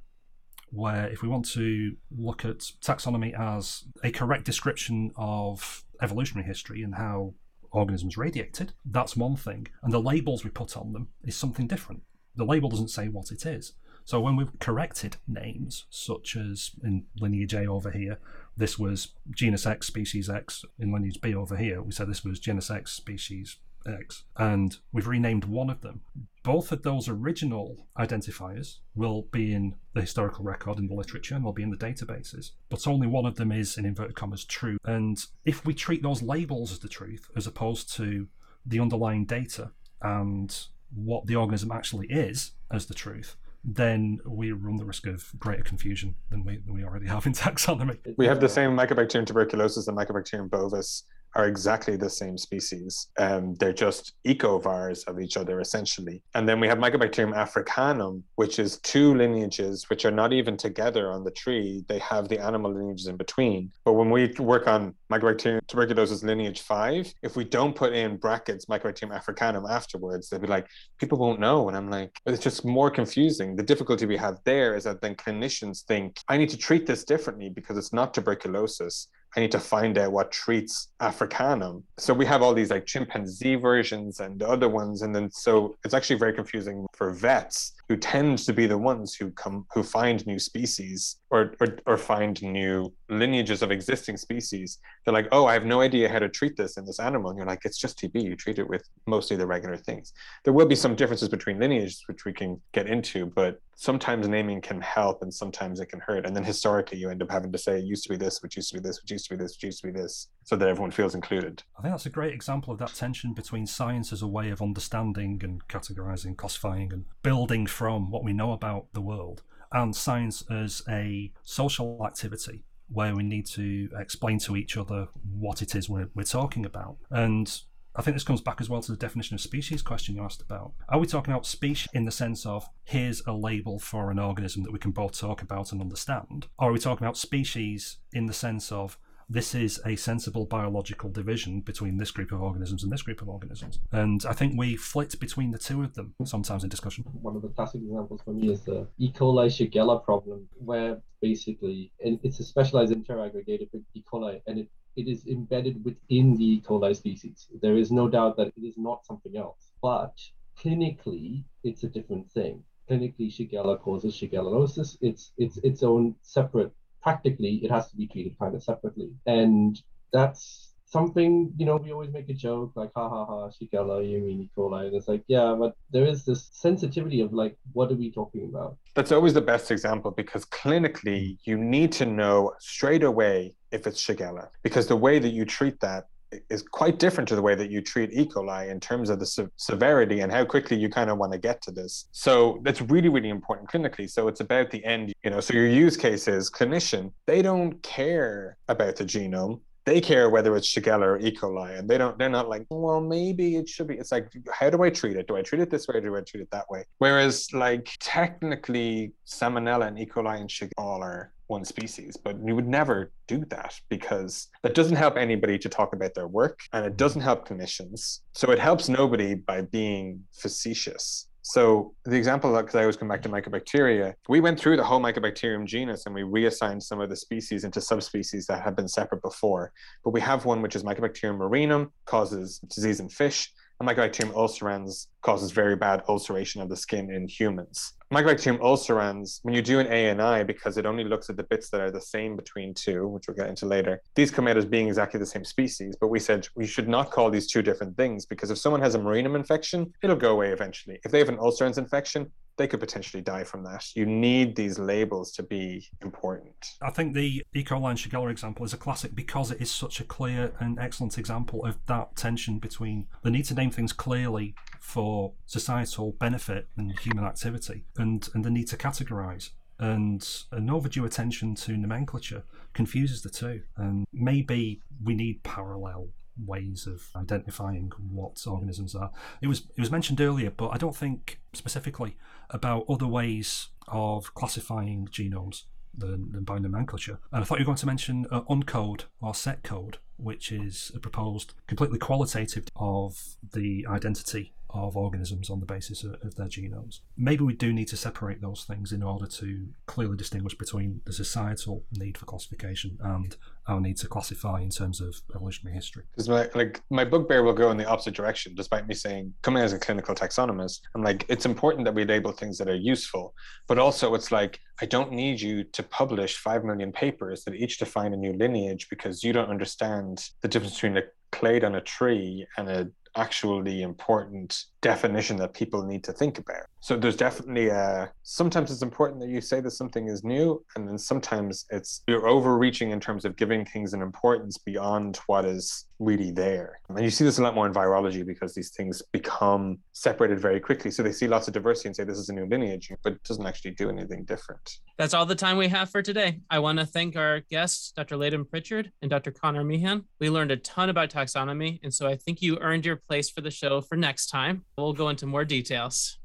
where 0.71 1.07
if 1.07 1.21
we 1.21 1.27
want 1.27 1.49
to 1.49 1.95
look 2.15 2.45
at 2.45 2.59
taxonomy 2.81 3.33
as 3.39 3.85
a 4.03 4.11
correct 4.11 4.45
description 4.45 5.11
of 5.15 5.83
evolutionary 6.01 6.47
history 6.47 6.83
and 6.83 6.95
how 6.95 7.33
organisms 7.71 8.17
radiated, 8.17 8.73
that's 8.85 9.15
one 9.15 9.35
thing. 9.35 9.67
And 9.83 9.93
the 9.93 10.01
labels 10.01 10.43
we 10.43 10.49
put 10.49 10.77
on 10.77 10.93
them 10.93 11.09
is 11.23 11.35
something 11.35 11.67
different. 11.67 12.03
The 12.35 12.45
label 12.45 12.69
doesn't 12.69 12.89
say 12.89 13.07
what 13.07 13.31
it 13.31 13.45
is. 13.45 13.73
So 14.05 14.19
when 14.19 14.35
we've 14.35 14.57
corrected 14.59 15.17
names, 15.27 15.85
such 15.89 16.35
as 16.35 16.71
in 16.83 17.05
lineage 17.19 17.53
A 17.53 17.67
over 17.67 17.91
here, 17.91 18.17
this 18.57 18.79
was 18.79 19.09
genus 19.29 19.67
X, 19.67 19.87
species 19.87 20.29
X 20.29 20.65
in 20.79 20.91
lineage 20.91 21.21
B 21.21 21.35
over 21.35 21.55
here. 21.55 21.81
We 21.81 21.91
said 21.91 22.09
this 22.09 22.23
was 22.23 22.39
genus 22.39 22.71
X, 22.71 22.91
species 22.91 23.57
X, 23.85 24.23
and 24.37 24.77
we've 24.91 25.07
renamed 25.07 25.45
one 25.45 25.69
of 25.69 25.81
them. 25.81 26.01
Both 26.43 26.71
of 26.71 26.83
those 26.83 27.09
original 27.09 27.87
identifiers 27.97 28.77
will 28.95 29.23
be 29.31 29.53
in 29.53 29.75
the 29.93 30.01
historical 30.01 30.43
record 30.43 30.79
in 30.79 30.87
the 30.87 30.95
literature 30.95 31.35
and 31.35 31.43
will 31.43 31.53
be 31.53 31.63
in 31.63 31.69
the 31.69 31.77
databases, 31.77 32.51
but 32.69 32.87
only 32.87 33.07
one 33.07 33.25
of 33.25 33.35
them 33.35 33.51
is, 33.51 33.77
in 33.77 33.85
inverted 33.85 34.15
commas, 34.15 34.45
true. 34.45 34.77
And 34.85 35.23
if 35.45 35.65
we 35.65 35.73
treat 35.73 36.01
those 36.01 36.21
labels 36.21 36.71
as 36.71 36.79
the 36.79 36.89
truth, 36.89 37.29
as 37.35 37.47
opposed 37.47 37.93
to 37.95 38.27
the 38.65 38.79
underlying 38.79 39.25
data 39.25 39.71
and 40.01 40.55
what 40.93 41.27
the 41.27 41.35
organism 41.35 41.71
actually 41.71 42.07
is 42.07 42.51
as 42.71 42.85
the 42.85 42.93
truth, 42.93 43.35
then 43.63 44.19
we 44.25 44.51
run 44.51 44.77
the 44.77 44.85
risk 44.85 45.05
of 45.05 45.31
greater 45.37 45.63
confusion 45.63 46.15
than 46.29 46.45
we, 46.45 46.57
than 46.57 46.73
we 46.73 46.83
already 46.83 47.07
have 47.07 47.25
in 47.25 47.33
taxonomy. 47.33 47.97
We 48.17 48.25
have 48.25 48.39
the 48.39 48.49
same 48.49 48.71
Mycobacterium 48.71 49.25
tuberculosis 49.25 49.87
and 49.87 49.97
Mycobacterium 49.97 50.49
bovis 50.49 51.03
are 51.35 51.47
exactly 51.47 51.95
the 51.95 52.09
same 52.09 52.37
species. 52.37 53.07
Um, 53.17 53.55
they're 53.55 53.73
just 53.73 54.13
ecovars 54.25 55.07
of 55.07 55.19
each 55.19 55.37
other, 55.37 55.59
essentially. 55.59 56.21
And 56.33 56.47
then 56.47 56.59
we 56.59 56.67
have 56.67 56.77
Mycobacterium 56.77 57.35
africanum, 57.35 58.23
which 58.35 58.59
is 58.59 58.77
two 58.79 59.15
lineages 59.15 59.89
which 59.89 60.05
are 60.05 60.11
not 60.11 60.33
even 60.33 60.57
together 60.57 61.11
on 61.11 61.23
the 61.23 61.31
tree. 61.31 61.83
They 61.87 61.99
have 61.99 62.27
the 62.27 62.39
animal 62.39 62.73
lineages 62.73 63.07
in 63.07 63.17
between. 63.17 63.71
But 63.85 63.93
when 63.93 64.09
we 64.09 64.33
work 64.39 64.67
on 64.67 64.95
Mycobacterium 65.11 65.59
tuberculosis 65.67 66.23
lineage 66.23 66.61
five, 66.61 67.13
if 67.21 67.35
we 67.35 67.43
don't 67.43 67.75
put 67.75 67.93
in 67.93 68.17
brackets 68.17 68.65
Mycobacterium 68.65 69.15
africanum 69.15 69.65
afterwards, 69.69 70.29
they'll 70.29 70.39
be 70.39 70.47
like, 70.47 70.67
people 70.99 71.17
won't 71.17 71.39
know. 71.39 71.67
And 71.67 71.77
I'm 71.77 71.89
like, 71.89 72.19
it's 72.25 72.43
just 72.43 72.65
more 72.65 72.89
confusing. 72.89 73.55
The 73.55 73.63
difficulty 73.63 74.05
we 74.05 74.17
have 74.17 74.39
there 74.45 74.75
is 74.75 74.83
that 74.85 75.01
then 75.01 75.15
clinicians 75.15 75.83
think, 75.83 76.19
I 76.27 76.37
need 76.37 76.49
to 76.49 76.57
treat 76.57 76.85
this 76.85 77.03
differently 77.03 77.49
because 77.49 77.77
it's 77.77 77.93
not 77.93 78.13
tuberculosis. 78.13 79.07
I 79.35 79.39
need 79.39 79.51
to 79.51 79.59
find 79.59 79.97
out 79.97 80.11
what 80.11 80.31
treats 80.31 80.89
Africanum. 80.99 81.83
So 81.97 82.13
we 82.13 82.25
have 82.25 82.41
all 82.41 82.53
these 82.53 82.71
like 82.71 82.85
chimpanzee 82.85 83.55
versions 83.55 84.19
and 84.19 84.41
other 84.41 84.69
ones. 84.69 85.01
And 85.03 85.15
then 85.15 85.29
so 85.31 85.75
it's 85.85 85.93
actually 85.93 86.17
very 86.17 86.33
confusing 86.33 86.87
for 86.93 87.11
vets 87.11 87.73
who 87.89 87.97
tend 87.97 88.37
to 88.37 88.53
be 88.53 88.67
the 88.67 88.77
ones 88.77 89.15
who 89.15 89.31
come 89.31 89.65
who 89.73 89.81
find 89.81 90.25
new 90.27 90.37
species 90.37 91.17
or, 91.31 91.55
or 91.59 91.79
or 91.87 91.97
find 91.97 92.39
new 92.43 92.93
lineages 93.09 93.63
of 93.63 93.71
existing 93.71 94.15
species. 94.15 94.77
They're 95.03 95.13
like, 95.13 95.27
oh, 95.31 95.47
I 95.47 95.53
have 95.53 95.65
no 95.65 95.81
idea 95.81 96.07
how 96.07 96.19
to 96.19 96.29
treat 96.29 96.55
this 96.55 96.77
in 96.77 96.85
this 96.85 96.99
animal. 96.99 97.31
And 97.31 97.37
you're 97.37 97.47
like, 97.47 97.65
it's 97.65 97.79
just 97.79 97.99
TB. 97.99 98.23
You 98.23 98.35
treat 98.35 98.59
it 98.59 98.69
with 98.69 98.87
mostly 99.07 99.35
the 99.35 99.47
regular 99.47 99.75
things. 99.75 100.13
There 100.43 100.53
will 100.53 100.67
be 100.67 100.75
some 100.75 100.95
differences 100.95 101.29
between 101.29 101.59
lineages, 101.59 102.03
which 102.05 102.25
we 102.25 102.31
can 102.31 102.61
get 102.73 102.85
into, 102.85 103.25
but 103.25 103.59
sometimes 103.75 104.27
naming 104.27 104.61
can 104.61 104.81
help 104.81 105.23
and 105.23 105.33
sometimes 105.33 105.79
it 105.79 105.87
can 105.87 106.01
hurt. 106.01 106.27
And 106.27 106.35
then 106.35 106.43
historically, 106.43 106.99
you 106.99 107.09
end 107.09 107.23
up 107.23 107.31
having 107.31 107.51
to 107.51 107.57
say 107.57 107.79
it 107.79 107.85
used 107.85 108.03
to 108.03 108.09
be 108.09 108.17
this, 108.17 108.43
which 108.43 108.55
used 108.55 108.69
to 108.69 108.75
be 108.75 108.87
this, 108.87 109.01
which 109.01 109.09
used 109.09 109.29
to 109.29 109.35
be 109.35 109.43
this, 109.43 109.55
which 109.55 109.63
used 109.63 109.81
to 109.81 109.87
be 109.87 109.93
this, 109.93 110.27
so 110.49 110.55
that 110.55 110.67
everyone 110.67 110.89
feels 110.89 111.13
included. 111.13 111.61
I 111.77 111.83
think 111.83 111.93
that's 111.93 112.07
a 112.07 112.09
great 112.09 112.33
example 112.33 112.73
of 112.73 112.79
that 112.79 112.95
tension 112.95 113.33
between 113.33 113.67
science 113.67 114.11
as 114.11 114.23
a 114.23 114.27
way 114.27 114.49
of 114.49 114.63
understanding 114.63 115.39
and 115.43 115.67
categorizing, 115.67 116.35
classifying, 116.35 116.91
and 116.91 117.05
building 117.21 117.67
from 117.67 118.09
what 118.09 118.23
we 118.23 118.33
know 118.33 118.51
about 118.53 118.87
the 118.93 119.01
world, 119.01 119.43
and 119.71 119.95
science 119.95 120.43
as 120.49 120.81
a 120.89 121.31
social 121.43 122.03
activity 122.03 122.63
where 122.87 123.15
we 123.15 123.21
need 123.21 123.45
to 123.45 123.89
explain 123.95 124.39
to 124.39 124.57
each 124.57 124.75
other 124.75 125.09
what 125.37 125.61
it 125.61 125.75
is 125.75 125.87
we're, 125.87 126.09
we're 126.15 126.23
talking 126.23 126.65
about. 126.65 126.97
And 127.11 127.61
I 127.95 128.01
think 128.01 128.15
this 128.15 128.23
comes 128.23 128.41
back 128.41 128.59
as 128.59 128.69
well 128.69 128.81
to 128.81 128.91
the 128.91 128.97
definition 128.97 129.35
of 129.35 129.41
species 129.41 129.83
question 129.83 130.15
you 130.15 130.23
asked 130.23 130.41
about. 130.41 130.73
Are 130.87 130.97
we 130.97 131.05
talking 131.05 131.31
about 131.31 131.45
species 131.45 131.87
in 131.93 132.05
the 132.05 132.11
sense 132.11 132.43
of 132.47 132.67
here's 132.85 133.21
a 133.27 133.33
label 133.33 133.77
for 133.77 134.09
an 134.09 134.17
organism 134.17 134.63
that 134.63 134.73
we 134.73 134.79
can 134.79 134.89
both 134.89 135.11
talk 135.11 135.43
about 135.43 135.71
and 135.71 135.79
understand? 135.79 136.47
Or 136.57 136.69
are 136.69 136.73
we 136.73 136.79
talking 136.79 137.05
about 137.05 137.17
species 137.17 137.97
in 138.11 138.25
the 138.25 138.33
sense 138.33 138.71
of 138.71 138.97
this 139.29 139.53
is 139.53 139.79
a 139.85 139.95
sensible 139.95 140.45
biological 140.45 141.09
division 141.09 141.61
between 141.61 141.97
this 141.97 142.09
group 142.09 142.31
of 142.31 142.41
organisms 142.41 142.83
and 142.83 142.91
this 142.91 143.03
group 143.03 143.21
of 143.21 143.29
organisms. 143.29 143.79
And 143.91 144.25
I 144.27 144.33
think 144.33 144.57
we 144.57 144.75
flit 144.75 145.19
between 145.19 145.51
the 145.51 145.59
two 145.59 145.83
of 145.83 145.93
them 145.93 146.15
sometimes 146.25 146.63
in 146.63 146.69
discussion. 146.69 147.05
One 147.21 147.35
of 147.35 147.43
the 147.43 147.49
classic 147.49 147.81
examples 147.81 148.21
for 148.23 148.31
me 148.31 148.51
is 148.51 148.61
the 148.61 148.87
E. 148.97 149.11
coli 149.11 149.47
Shigella 149.47 150.03
problem, 150.03 150.47
where 150.57 150.99
basically 151.21 151.91
it's 151.99 152.39
a 152.39 152.43
specialized 152.43 152.91
interaggregated 152.91 153.69
E. 153.93 154.03
coli 154.11 154.41
and 154.47 154.59
it, 154.59 154.67
it 154.95 155.07
is 155.07 155.27
embedded 155.27 155.85
within 155.85 156.35
the 156.35 156.53
E. 156.53 156.61
coli 156.61 156.95
species. 156.95 157.47
There 157.61 157.77
is 157.77 157.91
no 157.91 158.09
doubt 158.09 158.35
that 158.37 158.47
it 158.47 158.65
is 158.65 158.77
not 158.77 159.05
something 159.05 159.37
else, 159.37 159.69
but 159.81 160.15
clinically, 160.57 161.43
it's 161.63 161.83
a 161.83 161.87
different 161.87 162.31
thing. 162.31 162.63
Clinically, 162.89 163.29
Shigella 163.29 163.79
causes 163.79 164.15
Shigellosis. 164.15 164.97
It's 165.01 165.31
it's 165.37 165.57
its 165.57 165.83
own 165.83 166.15
separate 166.23 166.71
practically 167.01 167.59
it 167.63 167.71
has 167.71 167.89
to 167.89 167.95
be 167.95 168.07
treated 168.07 168.37
kind 168.39 168.55
of 168.55 168.63
separately. 168.63 169.11
And 169.25 169.79
that's 170.11 170.69
something, 170.85 171.53
you 171.57 171.65
know, 171.65 171.77
we 171.77 171.91
always 171.91 172.11
make 172.11 172.29
a 172.29 172.33
joke 172.33 172.71
like, 172.75 172.91
ha 172.95 173.07
ha 173.09 173.25
ha, 173.25 173.49
Shigella, 173.49 174.07
you 174.09 174.19
mean 174.19 174.41
E. 174.41 174.49
coli. 174.57 174.87
And 174.87 174.95
it's 174.95 175.07
like, 175.07 175.23
yeah, 175.27 175.55
but 175.57 175.75
there 175.91 176.05
is 176.05 176.25
this 176.25 176.49
sensitivity 176.51 177.21
of 177.21 177.31
like, 177.31 177.57
what 177.73 177.91
are 177.91 177.95
we 177.95 178.11
talking 178.11 178.45
about? 178.45 178.77
That's 178.95 179.11
always 179.11 179.33
the 179.33 179.41
best 179.41 179.71
example 179.71 180.11
because 180.11 180.45
clinically, 180.45 181.37
you 181.43 181.57
need 181.57 181.91
to 181.93 182.05
know 182.05 182.53
straight 182.59 183.03
away 183.03 183.55
if 183.71 183.85
it's 183.85 184.03
Shigella 184.03 184.47
because 184.63 184.87
the 184.87 184.95
way 184.95 185.19
that 185.19 185.29
you 185.29 185.45
treat 185.45 185.79
that 185.81 186.05
is 186.49 186.61
quite 186.61 186.99
different 186.99 187.27
to 187.29 187.35
the 187.35 187.41
way 187.41 187.55
that 187.55 187.71
you 187.71 187.81
treat 187.81 188.11
E. 188.13 188.25
coli 188.25 188.69
in 188.69 188.79
terms 188.79 189.09
of 189.09 189.19
the 189.19 189.25
se- 189.25 189.47
severity 189.55 190.21
and 190.21 190.31
how 190.31 190.45
quickly 190.45 190.77
you 190.77 190.89
kind 190.89 191.09
of 191.09 191.17
want 191.17 191.31
to 191.31 191.37
get 191.37 191.61
to 191.63 191.71
this. 191.71 192.07
So 192.11 192.59
that's 192.63 192.81
really, 192.81 193.09
really 193.09 193.29
important 193.29 193.69
clinically. 193.69 194.09
So 194.09 194.27
it's 194.27 194.39
about 194.39 194.71
the 194.71 194.83
end, 194.85 195.13
you 195.23 195.31
know. 195.31 195.39
So 195.39 195.53
your 195.53 195.67
use 195.67 195.97
case 195.97 196.27
is 196.27 196.49
clinician, 196.49 197.11
they 197.25 197.41
don't 197.41 197.81
care 197.83 198.57
about 198.67 198.95
the 198.95 199.05
genome. 199.05 199.61
They 199.85 200.01
care 200.01 200.29
whether 200.29 200.55
it's 200.55 200.71
Shigella 200.71 201.01
or 201.01 201.17
E. 201.17 201.35
coli, 201.35 201.79
and 201.79 201.89
they 201.89 201.97
don't. 201.97 202.15
They're 202.19 202.29
not 202.29 202.47
like, 202.47 202.65
well, 202.69 203.01
maybe 203.01 203.55
it 203.55 203.67
should 203.67 203.87
be. 203.87 203.95
It's 203.95 204.11
like, 204.11 204.29
how 204.51 204.69
do 204.69 204.83
I 204.83 204.91
treat 204.91 205.15
it? 205.15 205.27
Do 205.27 205.35
I 205.35 205.41
treat 205.41 205.61
it 205.61 205.71
this 205.71 205.87
way, 205.87 205.95
or 205.95 206.01
do 206.01 206.15
I 206.15 206.21
treat 206.21 206.41
it 206.41 206.51
that 206.51 206.69
way? 206.69 206.83
Whereas, 206.99 207.51
like, 207.53 207.89
technically, 207.99 209.13
Salmonella 209.25 209.87
and 209.87 209.97
E. 209.97 210.05
coli 210.05 210.39
and 210.41 210.49
Shigella 210.49 210.99
are 210.99 211.31
one 211.49 211.65
species, 211.65 212.15
but 212.15 212.37
we 212.39 212.53
would 212.53 212.67
never 212.67 213.11
do 213.27 213.43
that 213.49 213.73
because 213.89 214.47
that 214.63 214.75
doesn't 214.75 214.95
help 214.95 215.17
anybody 215.17 215.57
to 215.59 215.69
talk 215.69 215.93
about 215.93 216.13
their 216.13 216.27
work 216.27 216.59
and 216.73 216.85
it 216.85 216.97
doesn't 216.97 217.21
help 217.21 217.47
clinicians. 217.47 218.19
So 218.33 218.51
it 218.51 218.59
helps 218.59 218.87
nobody 218.89 219.35
by 219.35 219.61
being 219.63 220.23
facetious. 220.33 221.27
So 221.41 221.95
the 222.05 222.15
example, 222.15 222.55
because 222.55 222.75
I 222.75 222.81
always 222.81 222.97
come 222.97 223.07
back 223.07 223.23
to 223.23 223.29
Mycobacteria, 223.29 224.13
we 224.27 224.39
went 224.39 224.59
through 224.59 224.77
the 224.77 224.83
whole 224.83 224.99
Mycobacterium 224.99 225.65
genus 225.65 226.05
and 226.05 226.13
we 226.13 226.23
reassigned 226.23 226.83
some 226.83 227.01
of 227.01 227.09
the 227.09 227.15
species 227.15 227.63
into 227.63 227.81
subspecies 227.81 228.45
that 228.47 228.61
had 228.61 228.75
been 228.75 228.87
separate 228.87 229.23
before. 229.23 229.71
But 230.03 230.11
we 230.11 230.21
have 230.21 230.45
one 230.45 230.61
which 230.61 230.75
is 230.75 230.83
Mycobacterium 230.83 231.39
marinum, 231.39 231.89
causes 232.05 232.59
disease 232.73 232.99
in 232.99 233.09
fish, 233.09 233.51
Mycobacterium 233.81 234.33
ulcerans 234.33 235.07
causes 235.21 235.51
very 235.51 235.77
bad 235.77 236.03
ulceration 236.09 236.61
of 236.61 236.67
the 236.67 236.75
skin 236.75 237.09
in 237.09 237.29
humans. 237.29 237.93
Mycobacterium 238.13 238.59
ulcerans, 238.59 239.39
when 239.43 239.53
you 239.53 239.61
do 239.61 239.79
an 239.79 239.87
ANI, 239.87 240.43
because 240.43 240.77
it 240.77 240.85
only 240.85 241.05
looks 241.05 241.29
at 241.29 241.37
the 241.37 241.43
bits 241.43 241.69
that 241.69 241.79
are 241.79 241.91
the 241.91 242.01
same 242.01 242.35
between 242.35 242.73
two, 242.73 243.07
which 243.07 243.27
we'll 243.27 243.37
get 243.37 243.47
into 243.47 243.65
later, 243.65 244.01
these 244.15 244.31
come 244.31 244.49
out 244.49 244.57
as 244.57 244.65
being 244.65 244.87
exactly 244.87 245.17
the 245.17 245.25
same 245.25 245.45
species. 245.45 245.95
But 246.01 246.07
we 246.07 246.19
said 246.19 246.45
we 246.55 246.67
should 246.67 246.89
not 246.89 247.11
call 247.11 247.29
these 247.29 247.47
two 247.47 247.61
different 247.61 247.95
things 247.95 248.25
because 248.25 248.51
if 248.51 248.57
someone 248.57 248.81
has 248.81 248.95
a 248.95 248.99
marinum 248.99 249.35
infection, 249.35 249.93
it'll 250.03 250.17
go 250.17 250.33
away 250.33 250.49
eventually. 250.49 250.99
If 251.05 251.11
they 251.11 251.19
have 251.19 251.29
an 251.29 251.37
ulcerans 251.37 251.77
infection, 251.77 252.29
they 252.59 252.67
could 252.67 252.81
potentially 252.81 253.23
die 253.23 253.45
from 253.45 253.63
that. 253.63 253.85
You 253.95 254.05
need 254.05 254.55
these 254.55 254.77
labels 254.77 255.31
to 255.31 255.43
be 255.43 255.89
important. 256.03 256.75
I 256.81 256.91
think 256.91 257.13
the 257.15 257.41
E. 257.55 257.63
coli 257.63 257.93
Shigella 257.93 258.29
example 258.29 258.65
is 258.65 258.73
a 258.73 258.77
classic 258.77 259.15
because 259.15 259.49
it 259.49 259.61
is 259.61 259.71
such 259.71 260.01
a 260.01 260.03
clear 260.03 260.51
and 260.59 260.77
excellent 260.77 261.17
example 261.17 261.65
of 261.65 261.77
that 261.87 262.17
tension 262.17 262.59
between 262.59 263.07
the 263.23 263.31
need 263.31 263.45
to 263.45 263.53
name 263.53 263.71
things 263.71 263.93
clearly 263.93 264.55
for 264.81 265.31
societal 265.45 266.11
benefit 266.19 266.67
and 266.75 266.99
human 266.99 267.23
activity 267.23 267.85
and, 267.97 268.27
and 268.33 268.43
the 268.43 268.51
need 268.51 268.67
to 268.67 268.77
categorize. 268.77 269.51
And 269.79 270.27
an 270.51 270.69
overdue 270.69 271.05
attention 271.05 271.55
to 271.55 271.77
nomenclature 271.77 272.43
confuses 272.73 273.21
the 273.21 273.29
two. 273.29 273.61
And 273.77 274.05
maybe 274.11 274.81
we 275.01 275.15
need 275.15 275.43
parallel 275.43 276.09
ways 276.45 276.87
of 276.87 277.09
identifying 277.15 277.91
what 278.11 278.45
organisms 278.47 278.95
are. 278.95 279.11
It 279.41 279.47
was 279.47 279.63
it 279.75 279.81
was 279.81 279.91
mentioned 279.91 280.21
earlier, 280.21 280.51
but 280.51 280.69
I 280.69 280.77
don't 280.77 280.95
think 280.95 281.39
specifically 281.53 282.17
about 282.49 282.85
other 282.89 283.07
ways 283.07 283.67
of 283.87 284.33
classifying 284.33 285.07
genomes 285.11 285.63
than, 285.97 286.31
than 286.31 286.43
by 286.43 286.59
nomenclature. 286.59 287.19
And 287.31 287.41
I 287.41 287.45
thought 287.45 287.59
you 287.59 287.63
were 287.63 287.71
going 287.71 287.77
to 287.77 287.85
mention 287.85 288.25
uh, 288.31 288.41
uncode 288.41 289.03
or 289.21 289.33
SeqCode, 289.33 289.95
which 290.17 290.51
is 290.51 290.91
a 290.95 290.99
proposed 290.99 291.53
completely 291.67 291.99
qualitative 291.99 292.65
of 292.75 293.35
the 293.53 293.85
identity 293.89 294.53
of 294.71 294.95
organisms 294.95 295.49
on 295.49 295.59
the 295.59 295.65
basis 295.65 296.03
of, 296.03 296.15
of, 296.21 296.35
their 296.35 296.47
genomes. 296.47 296.99
Maybe 297.17 297.43
we 297.43 297.53
do 297.53 297.73
need 297.73 297.87
to 297.87 297.97
separate 297.97 298.41
those 298.41 298.63
things 298.63 298.91
in 298.91 299.01
order 299.01 299.25
to 299.25 299.67
clearly 299.87 300.15
distinguish 300.15 300.55
between 300.55 301.01
the 301.05 301.13
societal 301.13 301.83
need 301.91 302.17
for 302.17 302.25
classification 302.25 302.97
and 303.01 303.35
our 303.67 303.81
need 303.81 303.97
to 303.97 304.07
classify 304.07 304.61
in 304.61 304.69
terms 304.69 305.01
of 305.01 305.15
evolutionary 305.35 305.75
history. 305.75 306.03
Because 306.11 306.29
my 306.29 306.49
like 306.53 306.81
my 306.89 307.03
bugbear 307.03 307.43
will 307.43 307.53
go 307.53 307.71
in 307.71 307.77
the 307.77 307.85
opposite 307.85 308.13
direction, 308.13 308.53
despite 308.55 308.87
me 308.87 308.93
saying 308.93 309.33
coming 309.41 309.63
as 309.63 309.73
a 309.73 309.79
clinical 309.79 310.13
taxonomist, 310.13 310.81
I'm 310.95 311.03
like, 311.03 311.25
it's 311.29 311.45
important 311.45 311.85
that 311.85 311.95
we 311.95 312.05
label 312.05 312.31
things 312.31 312.57
that 312.59 312.67
are 312.67 312.75
useful, 312.75 313.33
but 313.67 313.79
also 313.79 314.13
it's 314.13 314.31
like 314.31 314.59
I 314.81 314.85
don't 314.85 315.11
need 315.11 315.41
you 315.41 315.63
to 315.63 315.83
publish 315.83 316.37
five 316.37 316.63
million 316.63 316.91
papers 316.91 317.43
that 317.43 317.55
each 317.55 317.79
define 317.79 318.13
a 318.13 318.17
new 318.17 318.33
lineage 318.33 318.87
because 318.89 319.23
you 319.23 319.33
don't 319.33 319.49
understand 319.49 320.29
the 320.41 320.47
difference 320.47 320.75
between 320.75 320.97
a 320.97 321.03
clade 321.31 321.63
on 321.63 321.75
a 321.75 321.81
tree 321.81 322.45
and 322.57 322.69
a 322.69 322.89
actually 323.15 323.81
important 323.81 324.65
definition 324.81 325.37
that 325.37 325.53
people 325.53 325.83
need 325.83 326.03
to 326.05 326.13
think 326.13 326.39
about. 326.39 326.63
So 326.79 326.95
there's 326.95 327.17
definitely 327.17 327.67
a 327.67 328.11
sometimes 328.23 328.71
it's 328.71 328.81
important 328.81 329.19
that 329.21 329.29
you 329.29 329.41
say 329.41 329.59
that 329.59 329.71
something 329.71 330.07
is 330.07 330.23
new, 330.23 330.63
and 330.75 330.87
then 330.87 330.97
sometimes 330.97 331.65
it's 331.69 332.03
you're 332.07 332.27
overreaching 332.27 332.91
in 332.91 332.99
terms 332.99 333.25
of 333.25 333.35
giving 333.35 333.65
things 333.65 333.93
an 333.93 334.01
importance 334.01 334.57
beyond 334.57 335.17
what 335.27 335.45
is 335.45 335.85
really 335.99 336.31
there. 336.31 336.79
And 336.87 337.03
you 337.03 337.09
see 337.09 337.25
this 337.25 337.39
a 337.39 337.43
lot 337.43 337.55
more 337.55 337.67
in 337.67 337.73
virology 337.73 338.25
because 338.25 338.53
these 338.55 338.69
things 338.69 339.01
become 339.11 339.79
separated 339.91 340.39
very 340.39 340.61
quickly. 340.61 340.91
So 340.91 341.03
they 341.03 341.11
see 341.11 341.27
lots 341.27 341.47
of 341.47 341.53
diversity 341.53 341.89
and 341.89 341.95
say 341.95 342.05
this 342.05 342.17
is 342.17 342.29
a 342.29 342.33
new 342.33 342.45
lineage, 342.45 342.89
but 343.03 343.13
it 343.13 343.23
doesn't 343.23 343.45
actually 343.45 343.71
do 343.71 343.89
anything 343.89 344.23
different. 344.23 344.77
That's 344.97 345.13
all 345.13 345.25
the 345.25 345.35
time 345.35 345.57
we 345.57 345.67
have 345.67 345.89
for 345.89 346.01
today. 346.01 346.39
I 346.49 346.59
want 346.59 346.79
to 346.79 346.85
thank 346.85 347.17
our 347.17 347.41
guests, 347.51 347.91
Dr. 347.91 348.15
Leighton 348.15 348.45
Pritchard 348.45 348.91
and 349.01 349.09
Dr. 349.11 349.31
Connor 349.31 349.65
Meehan. 349.65 350.05
We 350.19 350.29
learned 350.29 350.51
a 350.51 350.57
ton 350.57 350.89
about 350.89 351.09
taxonomy, 351.09 351.79
and 351.83 351.93
so 351.93 352.07
I 352.07 352.15
think 352.15 352.41
you 352.41 352.57
earned 352.59 352.85
your 352.85 352.95
place 352.95 353.29
for 353.29 353.41
the 353.41 353.51
show 353.51 353.81
for 353.81 353.97
next 353.97 354.27
time. 354.27 354.63
We'll 354.79 354.93
go 354.93 355.09
into 355.09 355.25
more 355.25 355.43
details. 355.43 356.17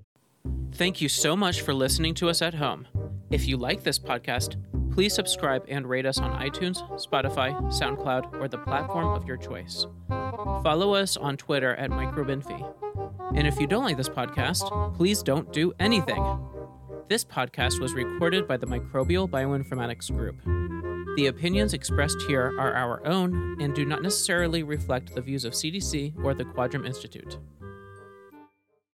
Thank 0.72 1.00
you 1.00 1.08
so 1.08 1.36
much 1.36 1.62
for 1.62 1.74
listening 1.74 2.14
to 2.14 2.28
us 2.28 2.40
at 2.40 2.54
home. 2.54 2.86
If 3.30 3.48
you 3.48 3.56
like 3.56 3.82
this 3.82 3.98
podcast, 3.98 4.56
please 4.92 5.12
subscribe 5.12 5.64
and 5.68 5.88
rate 5.88 6.06
us 6.06 6.18
on 6.18 6.40
iTunes, 6.40 6.78
Spotify, 7.04 7.52
SoundCloud, 7.72 8.40
or 8.40 8.46
the 8.46 8.58
platform 8.58 9.08
of 9.08 9.26
your 9.26 9.36
choice. 9.36 9.86
Follow 10.08 10.94
us 10.94 11.16
on 11.16 11.36
Twitter 11.36 11.74
at 11.74 11.90
microbinfie. 11.90 12.72
And 13.34 13.46
if 13.46 13.58
you 13.58 13.66
don't 13.66 13.84
like 13.84 13.96
this 13.96 14.08
podcast, 14.08 14.94
please 14.94 15.22
don't 15.22 15.52
do 15.52 15.72
anything. 15.80 16.38
This 17.08 17.24
podcast 17.24 17.80
was 17.80 17.92
recorded 17.92 18.46
by 18.46 18.56
the 18.56 18.66
Microbial 18.66 19.28
Bioinformatics 19.28 20.14
Group. 20.14 20.36
The 21.16 21.26
opinions 21.26 21.74
expressed 21.74 22.22
here 22.22 22.54
are 22.58 22.72
our 22.74 23.04
own 23.06 23.60
and 23.60 23.74
do 23.74 23.84
not 23.84 24.02
necessarily 24.02 24.62
reflect 24.62 25.14
the 25.14 25.20
views 25.20 25.44
of 25.44 25.54
CDC 25.54 26.24
or 26.24 26.34
the 26.34 26.44
Quadram 26.44 26.86
Institute. 26.86 27.38